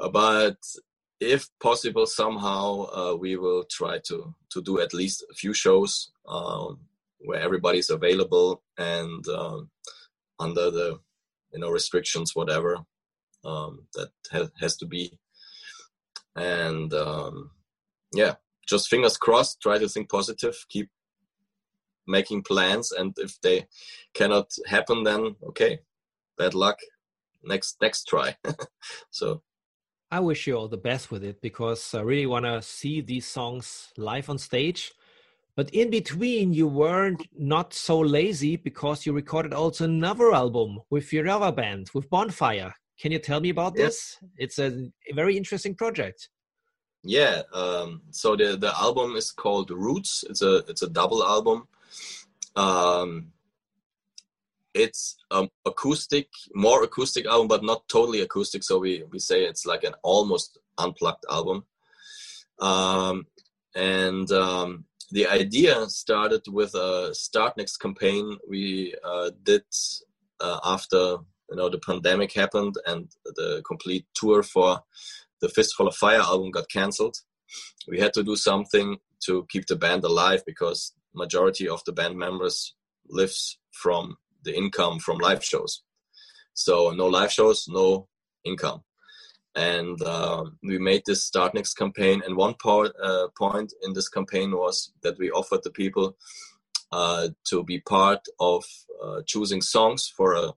Uh, 0.00 0.08
but 0.08 0.56
if 1.20 1.48
possible, 1.60 2.06
somehow 2.06 2.86
uh, 2.94 3.16
we 3.16 3.36
will 3.36 3.64
try 3.64 3.98
to 4.06 4.34
to 4.50 4.62
do 4.62 4.80
at 4.80 4.94
least 4.94 5.24
a 5.30 5.34
few 5.34 5.52
shows 5.52 6.10
um, 6.26 6.80
where 7.18 7.40
everybody's 7.40 7.90
available 7.90 8.62
and 8.78 9.26
um, 9.28 9.70
under 10.40 10.70
the 10.70 10.98
you 11.52 11.60
know 11.60 11.70
restrictions, 11.70 12.34
whatever 12.34 12.78
um, 13.44 13.86
that 13.94 14.08
ha- 14.32 14.50
has 14.60 14.76
to 14.78 14.86
be. 14.86 15.18
And 16.34 16.92
um, 16.94 17.50
yeah, 18.12 18.34
just 18.66 18.88
fingers 18.88 19.16
crossed. 19.16 19.60
Try 19.60 19.78
to 19.78 19.88
think 19.88 20.08
positive. 20.08 20.56
Keep 20.68 20.88
making 22.06 22.42
plans, 22.42 22.90
and 22.92 23.14
if 23.18 23.40
they 23.40 23.66
cannot 24.14 24.50
happen, 24.66 25.04
then 25.04 25.36
okay, 25.48 25.80
bad 26.38 26.54
luck. 26.54 26.78
Next 27.42 27.76
next 27.80 28.04
try. 28.04 28.36
so. 29.10 29.42
I 30.12 30.18
wish 30.18 30.48
you 30.48 30.56
all 30.56 30.66
the 30.66 30.76
best 30.76 31.12
with 31.12 31.22
it 31.22 31.40
because 31.40 31.94
I 31.94 32.00
really 32.00 32.26
want 32.26 32.44
to 32.44 32.60
see 32.62 33.00
these 33.00 33.28
songs 33.28 33.92
live 33.96 34.28
on 34.28 34.38
stage. 34.38 34.90
But 35.56 35.70
in 35.70 35.90
between, 35.90 36.52
you 36.52 36.68
weren't 36.68 37.26
not 37.36 37.74
so 37.74 37.98
lazy 37.98 38.56
because 38.56 39.04
you 39.04 39.12
recorded 39.12 39.52
also 39.52 39.84
another 39.84 40.32
album 40.32 40.80
with 40.90 41.12
your 41.12 41.28
other 41.28 41.52
band, 41.52 41.90
with 41.94 42.08
Bonfire. 42.08 42.74
Can 43.00 43.12
you 43.12 43.18
tell 43.18 43.40
me 43.40 43.50
about 43.50 43.74
yeah. 43.76 43.86
this? 43.86 44.18
It's 44.36 44.58
a, 44.58 44.90
very 45.12 45.36
interesting 45.36 45.74
project. 45.74 46.28
Yeah. 47.02 47.42
Um, 47.52 48.02
so 48.10 48.36
the 48.36 48.56
the 48.56 48.72
album 48.78 49.16
is 49.16 49.30
called 49.30 49.70
Roots. 49.70 50.24
It's 50.28 50.42
a 50.42 50.56
it's 50.68 50.82
a 50.82 50.88
double 50.88 51.24
album. 51.24 51.66
Um, 52.56 53.32
it's 54.74 55.16
um, 55.30 55.48
acoustic, 55.64 56.28
more 56.54 56.84
acoustic 56.84 57.26
album, 57.26 57.48
but 57.48 57.64
not 57.64 57.88
totally 57.88 58.20
acoustic. 58.20 58.62
So 58.62 58.78
we 58.78 59.04
we 59.10 59.18
say 59.18 59.44
it's 59.44 59.64
like 59.64 59.84
an 59.84 59.94
almost 60.02 60.58
unplugged 60.78 61.24
album. 61.30 61.64
Um, 62.60 63.26
and 63.74 64.30
um, 64.32 64.84
the 65.10 65.26
idea 65.26 65.88
started 65.88 66.42
with 66.48 66.74
a 66.74 67.10
Startnext 67.12 67.80
campaign 67.80 68.38
we 68.48 68.94
uh, 69.04 69.30
did 69.42 69.62
uh, 70.40 70.60
after 70.64 71.16
you 71.50 71.56
know 71.56 71.68
the 71.68 71.78
pandemic 71.78 72.32
happened 72.32 72.76
and 72.86 73.08
the 73.24 73.62
complete 73.66 74.06
tour 74.14 74.42
for 74.42 74.80
the 75.40 75.48
Fistful 75.48 75.88
of 75.88 75.96
Fire 75.96 76.20
album 76.20 76.50
got 76.50 76.68
cancelled. 76.70 77.16
We 77.88 77.98
had 77.98 78.12
to 78.14 78.22
do 78.22 78.36
something 78.36 78.98
to 79.24 79.46
keep 79.48 79.66
the 79.66 79.76
band 79.76 80.04
alive 80.04 80.42
because 80.46 80.92
majority 81.14 81.68
of 81.68 81.82
the 81.84 81.92
band 81.92 82.16
members 82.16 82.74
lives 83.08 83.58
from 83.72 84.16
the 84.44 84.56
income 84.56 84.98
from 85.00 85.18
live 85.18 85.44
shows. 85.44 85.82
So 86.54 86.90
no 86.90 87.06
live 87.06 87.32
shows, 87.32 87.66
no 87.68 88.08
income. 88.44 88.82
And 89.54 90.00
uh, 90.02 90.44
we 90.62 90.78
made 90.78 91.02
this 91.06 91.28
Startnext 91.28 91.76
campaign. 91.76 92.22
And 92.24 92.36
one 92.36 92.54
part, 92.54 92.92
uh, 93.02 93.28
point 93.36 93.72
in 93.82 93.92
this 93.92 94.08
campaign 94.08 94.52
was 94.52 94.92
that 95.02 95.18
we 95.18 95.30
offered 95.30 95.62
the 95.64 95.70
people 95.70 96.16
uh, 96.92 97.28
to 97.44 97.64
be 97.64 97.80
part 97.80 98.26
of 98.38 98.64
uh, 99.02 99.22
choosing 99.26 99.62
songs 99.62 100.12
for 100.16 100.34
a 100.34 100.52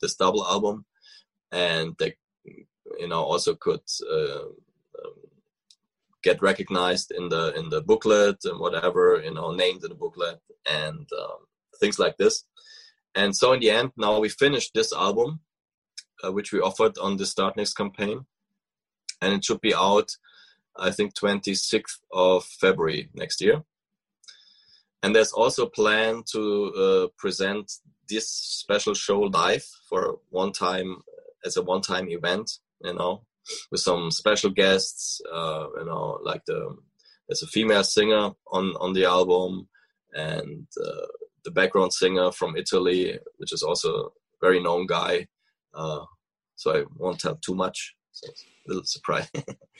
this 0.00 0.14
double 0.14 0.46
album, 0.46 0.84
and 1.52 1.94
they, 1.98 2.14
you 2.44 3.08
know, 3.08 3.22
also 3.22 3.54
could 3.54 3.80
uh, 4.10 4.44
um, 4.44 5.14
get 6.22 6.42
recognized 6.42 7.10
in 7.12 7.28
the 7.28 7.54
in 7.54 7.70
the 7.70 7.82
booklet 7.82 8.36
and 8.44 8.60
whatever, 8.60 9.22
you 9.24 9.32
know, 9.32 9.52
named 9.52 9.82
in 9.82 9.88
the 9.88 9.94
booklet 9.94 10.38
and 10.70 11.06
um, 11.18 11.38
things 11.80 11.98
like 11.98 12.16
this. 12.18 12.44
And 13.14 13.34
so 13.34 13.52
in 13.52 13.60
the 13.60 13.70
end, 13.70 13.92
now 13.96 14.18
we 14.18 14.28
finished 14.28 14.72
this 14.74 14.92
album, 14.92 15.40
uh, 16.24 16.32
which 16.32 16.52
we 16.52 16.60
offered 16.60 16.98
on 16.98 17.16
the 17.16 17.24
Startnext 17.24 17.76
campaign, 17.76 18.26
and 19.20 19.34
it 19.34 19.44
should 19.44 19.60
be 19.60 19.74
out 19.74 20.10
I 20.78 20.90
think 20.90 21.14
26th 21.14 22.00
of 22.12 22.44
February 22.44 23.08
next 23.14 23.40
year. 23.40 23.62
And 25.02 25.14
there's 25.14 25.32
also 25.32 25.66
a 25.66 25.70
plan 25.70 26.22
to 26.32 26.72
uh, 26.74 27.06
present 27.18 27.72
this 28.08 28.28
special 28.28 28.94
show 28.94 29.20
live 29.20 29.64
for 29.88 30.18
one 30.30 30.52
time 30.52 30.98
as 31.44 31.56
a 31.56 31.62
one 31.62 31.80
time 31.80 32.08
event, 32.08 32.50
you 32.82 32.94
know, 32.94 33.24
with 33.70 33.80
some 33.80 34.10
special 34.10 34.50
guests, 34.50 35.20
uh, 35.32 35.66
you 35.78 35.84
know, 35.84 36.18
like 36.22 36.44
the 36.46 36.76
there's 37.28 37.42
a 37.42 37.46
female 37.46 37.84
singer 37.84 38.30
on 38.52 38.74
on 38.80 38.92
the 38.92 39.04
album 39.04 39.68
and 40.12 40.66
uh, 40.84 41.06
the 41.44 41.50
background 41.50 41.92
singer 41.92 42.32
from 42.32 42.56
Italy, 42.56 43.18
which 43.36 43.52
is 43.52 43.62
also 43.62 43.94
a 43.94 44.08
very 44.40 44.62
known 44.62 44.86
guy. 44.86 45.26
Uh, 45.76 46.04
so 46.54 46.74
I 46.74 46.84
won't 46.96 47.20
tell 47.20 47.36
too 47.36 47.54
much. 47.54 47.94
So 48.12 48.28
it's 48.30 48.44
a 48.66 48.68
little 48.68 48.84
surprise. 48.84 49.30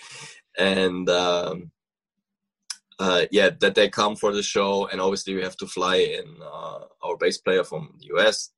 and 0.58 1.08
um, 1.08 1.70
uh, 2.98 3.26
yeah, 3.30 3.50
that 3.60 3.74
they 3.74 3.88
come 3.88 4.16
for 4.16 4.32
the 4.32 4.42
show, 4.42 4.86
and 4.86 5.00
obviously 5.00 5.34
we 5.34 5.42
have 5.42 5.56
to 5.58 5.66
fly 5.66 5.96
in 5.96 6.24
uh, 6.42 6.80
our 7.02 7.16
bass 7.18 7.38
player 7.38 7.64
from 7.64 7.94
the 7.98 8.06
US 8.16 8.50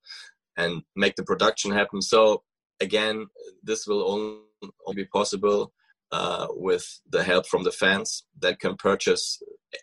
and 0.56 0.82
make 0.96 1.16
the 1.16 1.24
production 1.24 1.70
happen. 1.72 2.02
So 2.02 2.42
again, 2.80 3.26
this 3.62 3.86
will 3.86 4.10
only, 4.10 4.72
only 4.86 5.02
be 5.02 5.08
possible 5.08 5.72
uh, 6.10 6.48
with 6.50 7.00
the 7.10 7.22
help 7.22 7.46
from 7.46 7.64
the 7.64 7.72
fans 7.72 8.24
that 8.40 8.58
can 8.60 8.76
purchase 8.76 9.40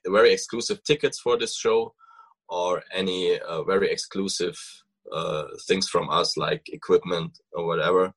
very 0.07 0.33
exclusive 0.33 0.83
tickets 0.83 1.19
for 1.19 1.37
this 1.37 1.55
show 1.55 1.93
or 2.49 2.83
any 2.93 3.39
uh, 3.39 3.63
very 3.63 3.91
exclusive 3.91 4.57
uh, 5.11 5.45
things 5.67 5.87
from 5.87 6.09
us 6.09 6.37
like 6.37 6.69
equipment 6.69 7.39
or 7.53 7.65
whatever. 7.65 8.13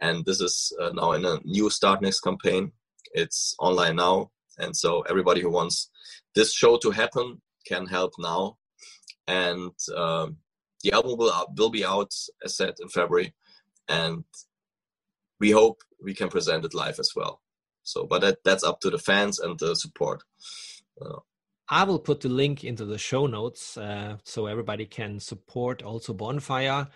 And 0.00 0.24
this 0.24 0.40
is 0.40 0.72
uh, 0.80 0.90
now 0.94 1.12
in 1.12 1.24
a 1.24 1.40
new 1.44 1.64
Startnext 1.68 2.22
campaign. 2.22 2.72
It's 3.12 3.54
online 3.58 3.96
now, 3.96 4.30
and 4.58 4.76
so 4.76 5.02
everybody 5.02 5.40
who 5.40 5.50
wants 5.50 5.90
this 6.34 6.54
show 6.54 6.78
to 6.78 6.90
happen 6.90 7.42
can 7.66 7.86
help 7.86 8.12
now. 8.18 8.56
And 9.26 9.72
um, 9.94 10.36
the 10.82 10.92
album 10.92 11.18
will 11.18 11.32
will 11.56 11.70
be 11.70 11.84
out, 11.84 12.14
as 12.44 12.56
said, 12.56 12.74
in 12.80 12.88
February, 12.88 13.34
and 13.88 14.24
we 15.38 15.50
hope 15.50 15.82
we 16.02 16.14
can 16.14 16.28
present 16.28 16.64
it 16.64 16.74
live 16.74 16.98
as 16.98 17.10
well. 17.14 17.40
So, 17.82 18.06
but 18.06 18.20
that 18.22 18.38
that's 18.44 18.64
up 18.64 18.80
to 18.80 18.90
the 18.90 18.98
fans 18.98 19.38
and 19.38 19.58
the 19.58 19.74
support. 19.74 20.22
Uh, 21.00 21.20
I 21.72 21.84
will 21.84 22.00
put 22.00 22.20
the 22.20 22.28
link 22.28 22.64
into 22.64 22.84
the 22.84 22.98
show 22.98 23.28
notes 23.28 23.76
uh, 23.76 24.16
so 24.24 24.46
everybody 24.46 24.86
can 24.86 25.20
support 25.20 25.84
also 25.84 26.12
Bonfire. 26.12 26.88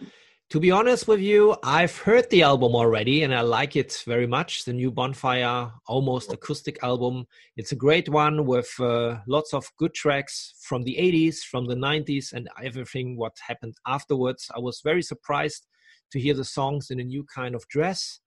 To 0.50 0.58
be 0.58 0.72
honest 0.72 1.06
with 1.06 1.20
you, 1.20 1.56
I've 1.62 1.96
heard 1.96 2.28
the 2.28 2.42
album 2.42 2.74
already 2.74 3.22
and 3.22 3.32
I 3.32 3.42
like 3.42 3.76
it 3.76 4.02
very 4.04 4.26
much. 4.26 4.64
The 4.64 4.72
new 4.72 4.90
Bonfire, 4.90 5.70
almost 5.86 6.32
acoustic 6.32 6.82
album. 6.82 7.26
It's 7.56 7.70
a 7.70 7.76
great 7.76 8.08
one 8.08 8.46
with 8.46 8.68
uh, 8.80 9.18
lots 9.28 9.54
of 9.54 9.70
good 9.78 9.94
tracks 9.94 10.54
from 10.60 10.82
the 10.82 10.96
80s, 10.98 11.38
from 11.38 11.66
the 11.66 11.76
90s, 11.76 12.32
and 12.32 12.48
everything 12.60 13.16
what 13.16 13.36
happened 13.46 13.76
afterwards. 13.86 14.50
I 14.56 14.58
was 14.58 14.80
very 14.82 15.02
surprised 15.02 15.68
to 16.10 16.18
hear 16.18 16.34
the 16.34 16.44
songs 16.44 16.90
in 16.90 16.98
a 16.98 17.04
new 17.04 17.24
kind 17.32 17.54
of 17.54 17.66
dress. 17.68 18.18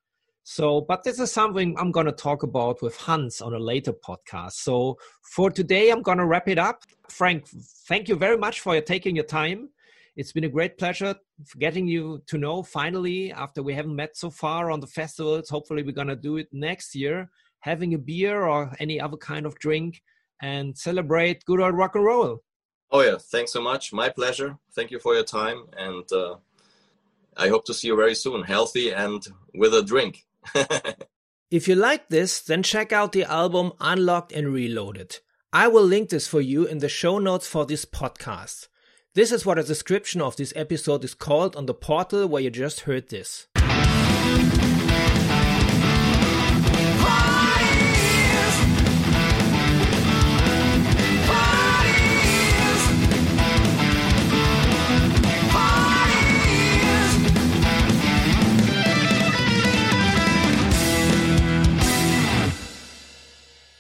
So, 0.49 0.79
but 0.79 1.03
this 1.03 1.19
is 1.19 1.29
something 1.29 1.75
I'm 1.77 1.91
going 1.91 2.05
to 2.05 2.13
talk 2.13 2.43
about 2.43 2.81
with 2.81 2.95
Hans 2.95 3.41
on 3.41 3.53
a 3.53 3.59
later 3.59 3.91
podcast. 3.91 4.53
So, 4.53 4.97
for 5.21 5.51
today, 5.51 5.89
I'm 5.89 6.01
going 6.01 6.19
to 6.19 6.25
wrap 6.25 6.47
it 6.47 6.57
up. 6.57 6.83
Frank, 7.09 7.49
thank 7.89 8.07
you 8.07 8.15
very 8.15 8.37
much 8.37 8.61
for 8.61 8.79
taking 8.79 9.13
your 9.13 9.25
time. 9.25 9.67
It's 10.15 10.31
been 10.31 10.45
a 10.45 10.49
great 10.49 10.77
pleasure 10.77 11.15
getting 11.59 11.85
you 11.85 12.23
to 12.27 12.37
know 12.37 12.63
finally 12.63 13.33
after 13.33 13.61
we 13.61 13.73
haven't 13.73 13.97
met 13.97 14.15
so 14.15 14.29
far 14.29 14.71
on 14.71 14.79
the 14.79 14.87
festivals. 14.87 15.49
Hopefully, 15.49 15.83
we're 15.83 15.91
going 15.91 16.07
to 16.07 16.15
do 16.15 16.37
it 16.37 16.47
next 16.53 16.95
year, 16.95 17.29
having 17.59 17.93
a 17.93 17.97
beer 17.97 18.45
or 18.45 18.71
any 18.79 19.01
other 19.01 19.17
kind 19.17 19.45
of 19.45 19.59
drink 19.59 20.01
and 20.41 20.77
celebrate 20.77 21.43
good 21.43 21.59
old 21.59 21.75
rock 21.75 21.95
and 21.95 22.05
roll. 22.05 22.41
Oh, 22.89 23.01
yeah. 23.01 23.17
Thanks 23.19 23.51
so 23.51 23.61
much. 23.61 23.91
My 23.91 24.07
pleasure. 24.07 24.57
Thank 24.73 24.91
you 24.91 24.99
for 24.99 25.13
your 25.13 25.25
time. 25.25 25.65
And 25.75 26.09
uh, 26.09 26.35
I 27.35 27.49
hope 27.49 27.65
to 27.65 27.73
see 27.73 27.87
you 27.87 27.97
very 27.97 28.15
soon, 28.15 28.43
healthy 28.43 28.93
and 28.93 29.27
with 29.53 29.73
a 29.73 29.83
drink. 29.83 30.23
if 31.51 31.67
you 31.67 31.75
like 31.75 32.09
this, 32.09 32.41
then 32.41 32.63
check 32.63 32.91
out 32.91 33.11
the 33.11 33.23
album 33.23 33.73
Unlocked 33.79 34.31
and 34.31 34.53
Reloaded. 34.53 35.19
I 35.53 35.67
will 35.67 35.83
link 35.83 36.09
this 36.09 36.27
for 36.27 36.41
you 36.41 36.65
in 36.65 36.79
the 36.79 36.89
show 36.89 37.19
notes 37.19 37.47
for 37.47 37.65
this 37.65 37.85
podcast. 37.85 38.67
This 39.15 39.31
is 39.31 39.45
what 39.45 39.57
a 39.57 39.63
description 39.63 40.21
of 40.21 40.35
this 40.35 40.53
episode 40.55 41.03
is 41.03 41.13
called 41.13 41.55
on 41.55 41.65
the 41.65 41.73
portal 41.73 42.27
where 42.27 42.43
you 42.43 42.49
just 42.49 42.81
heard 42.81 43.09
this. 43.09 43.47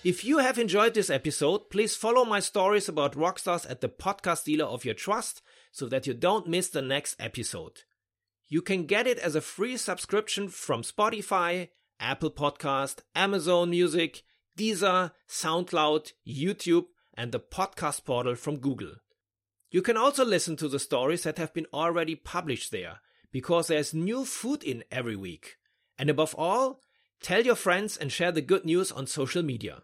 If 0.07 0.23
you 0.23 0.37
have 0.37 0.57
enjoyed 0.57 0.93
this 0.93 1.09
episode, 1.09 1.69
please 1.69 1.97
follow 1.97 2.23
my 2.23 2.39
stories 2.39 2.87
about 2.87 3.17
rockstars 3.17 3.69
at 3.69 3.81
the 3.81 3.89
podcast 3.89 4.45
dealer 4.45 4.63
of 4.63 4.85
your 4.85 4.93
trust 4.93 5.41
so 5.73 5.89
that 5.89 6.07
you 6.07 6.13
don't 6.13 6.47
miss 6.47 6.69
the 6.69 6.81
next 6.81 7.17
episode. 7.19 7.81
You 8.47 8.61
can 8.61 8.85
get 8.85 9.05
it 9.05 9.19
as 9.19 9.35
a 9.35 9.41
free 9.41 9.75
subscription 9.75 10.47
from 10.47 10.81
Spotify, 10.81 11.71
Apple 11.99 12.31
Podcast, 12.31 12.99
Amazon 13.15 13.71
Music, 13.71 14.23
Deezer, 14.57 15.11
SoundCloud, 15.27 16.13
YouTube, 16.25 16.85
and 17.13 17.33
the 17.33 17.41
podcast 17.41 18.05
portal 18.05 18.35
from 18.35 18.59
Google. 18.59 18.93
You 19.71 19.81
can 19.81 19.97
also 19.97 20.23
listen 20.23 20.55
to 20.55 20.69
the 20.69 20.79
stories 20.79 21.23
that 21.23 21.37
have 21.37 21.53
been 21.53 21.67
already 21.73 22.15
published 22.15 22.71
there, 22.71 23.01
because 23.33 23.67
there's 23.67 23.93
new 23.93 24.23
food 24.23 24.63
in 24.63 24.85
every 24.89 25.17
week. 25.17 25.57
And 25.99 26.09
above 26.09 26.33
all, 26.35 26.79
tell 27.21 27.41
your 27.41 27.55
friends 27.55 27.97
and 27.97 28.09
share 28.09 28.31
the 28.31 28.39
good 28.39 28.63
news 28.63 28.89
on 28.89 29.05
social 29.05 29.43
media. 29.43 29.81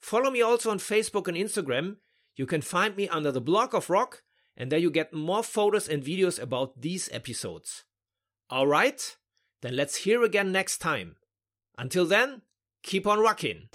Follow 0.00 0.30
me 0.30 0.42
also 0.42 0.70
on 0.70 0.78
Facebook 0.78 1.28
and 1.28 1.36
Instagram. 1.36 1.96
You 2.36 2.46
can 2.46 2.62
find 2.62 2.96
me 2.96 3.08
under 3.08 3.32
the 3.32 3.40
blog 3.40 3.74
of 3.74 3.90
rock, 3.90 4.22
and 4.56 4.70
there 4.70 4.78
you 4.78 4.90
get 4.90 5.12
more 5.12 5.42
photos 5.42 5.88
and 5.88 6.02
videos 6.02 6.40
about 6.40 6.80
these 6.80 7.08
episodes. 7.12 7.84
Alright, 8.50 9.16
then 9.60 9.76
let's 9.76 9.96
hear 9.96 10.22
again 10.22 10.52
next 10.52 10.78
time. 10.78 11.16
Until 11.76 12.06
then, 12.06 12.42
keep 12.82 13.06
on 13.06 13.20
rocking. 13.20 13.68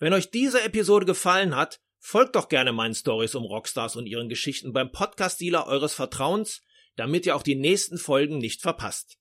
Wenn 0.00 0.12
euch 0.12 0.30
diese 0.30 0.62
Episode 0.62 1.06
gefallen 1.06 1.56
hat, 1.56 1.80
folgt 1.98 2.36
doch 2.36 2.48
gerne 2.48 2.72
meinen 2.72 2.94
Stories 2.94 3.34
um 3.34 3.44
Rockstars 3.44 3.96
und 3.96 4.06
ihren 4.06 4.28
Geschichten 4.28 4.72
beim 4.72 4.92
Podcast-Dealer 4.92 5.66
eures 5.66 5.92
Vertrauens, 5.94 6.62
damit 6.94 7.26
ihr 7.26 7.34
auch 7.34 7.42
die 7.42 7.56
nächsten 7.56 7.98
Folgen 7.98 8.38
nicht 8.38 8.62
verpasst. 8.62 9.18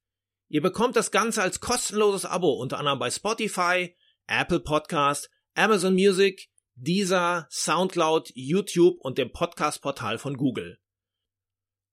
Ihr 0.49 0.61
bekommt 0.61 0.95
das 0.95 1.09
Ganze 1.09 1.41
als 1.41 1.59
kostenloses 1.61 2.25
Abo 2.25 2.53
unter 2.53 2.77
anderem 2.77 2.99
bei 2.99 3.09
Spotify, 3.09 3.95
Apple 4.27 4.59
Podcast, 4.59 5.31
Amazon 5.55 5.95
Music, 5.95 6.47
Deezer, 6.75 7.47
Soundcloud, 7.49 8.31
YouTube 8.35 8.99
und 9.01 9.17
dem 9.17 9.31
Podcast-Portal 9.31 10.19
von 10.19 10.37
Google. 10.37 10.77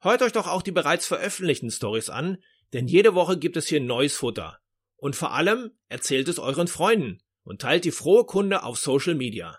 Hört 0.00 0.20
euch 0.20 0.32
doch 0.32 0.46
auch 0.46 0.60
die 0.60 0.72
bereits 0.72 1.06
veröffentlichten 1.06 1.70
Stories 1.70 2.10
an, 2.10 2.36
denn 2.74 2.86
jede 2.86 3.14
Woche 3.14 3.38
gibt 3.38 3.56
es 3.56 3.66
hier 3.66 3.80
neues 3.80 4.14
Futter. 4.14 4.58
Und 4.96 5.16
vor 5.16 5.32
allem 5.32 5.70
erzählt 5.88 6.28
es 6.28 6.38
euren 6.38 6.68
Freunden 6.68 7.23
und 7.44 7.60
teilt 7.60 7.84
die 7.84 7.92
frohe 7.92 8.24
Kunde 8.24 8.62
auf 8.62 8.78
Social 8.78 9.14
Media. 9.14 9.58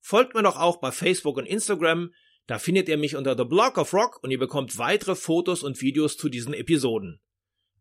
Folgt 0.00 0.34
mir 0.34 0.42
doch 0.42 0.56
auch 0.56 0.78
bei 0.80 0.92
Facebook 0.92 1.36
und 1.36 1.46
Instagram, 1.46 2.12
da 2.46 2.58
findet 2.58 2.88
ihr 2.88 2.98
mich 2.98 3.16
unter 3.16 3.36
The 3.36 3.44
Block 3.44 3.78
of 3.78 3.94
Rock 3.94 4.22
und 4.22 4.30
ihr 4.30 4.38
bekommt 4.38 4.76
weitere 4.76 5.14
Fotos 5.14 5.62
und 5.62 5.80
Videos 5.80 6.16
zu 6.16 6.28
diesen 6.28 6.54
Episoden. 6.54 7.20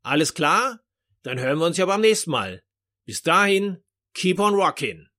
Alles 0.03 0.33
klar? 0.33 0.79
Dann 1.23 1.39
hören 1.39 1.59
wir 1.59 1.65
uns 1.65 1.77
ja 1.77 1.85
beim 1.85 2.01
nächsten 2.01 2.31
Mal. 2.31 2.63
Bis 3.05 3.21
dahin, 3.21 3.83
keep 4.13 4.39
on 4.39 4.53
rockin'. 4.53 5.10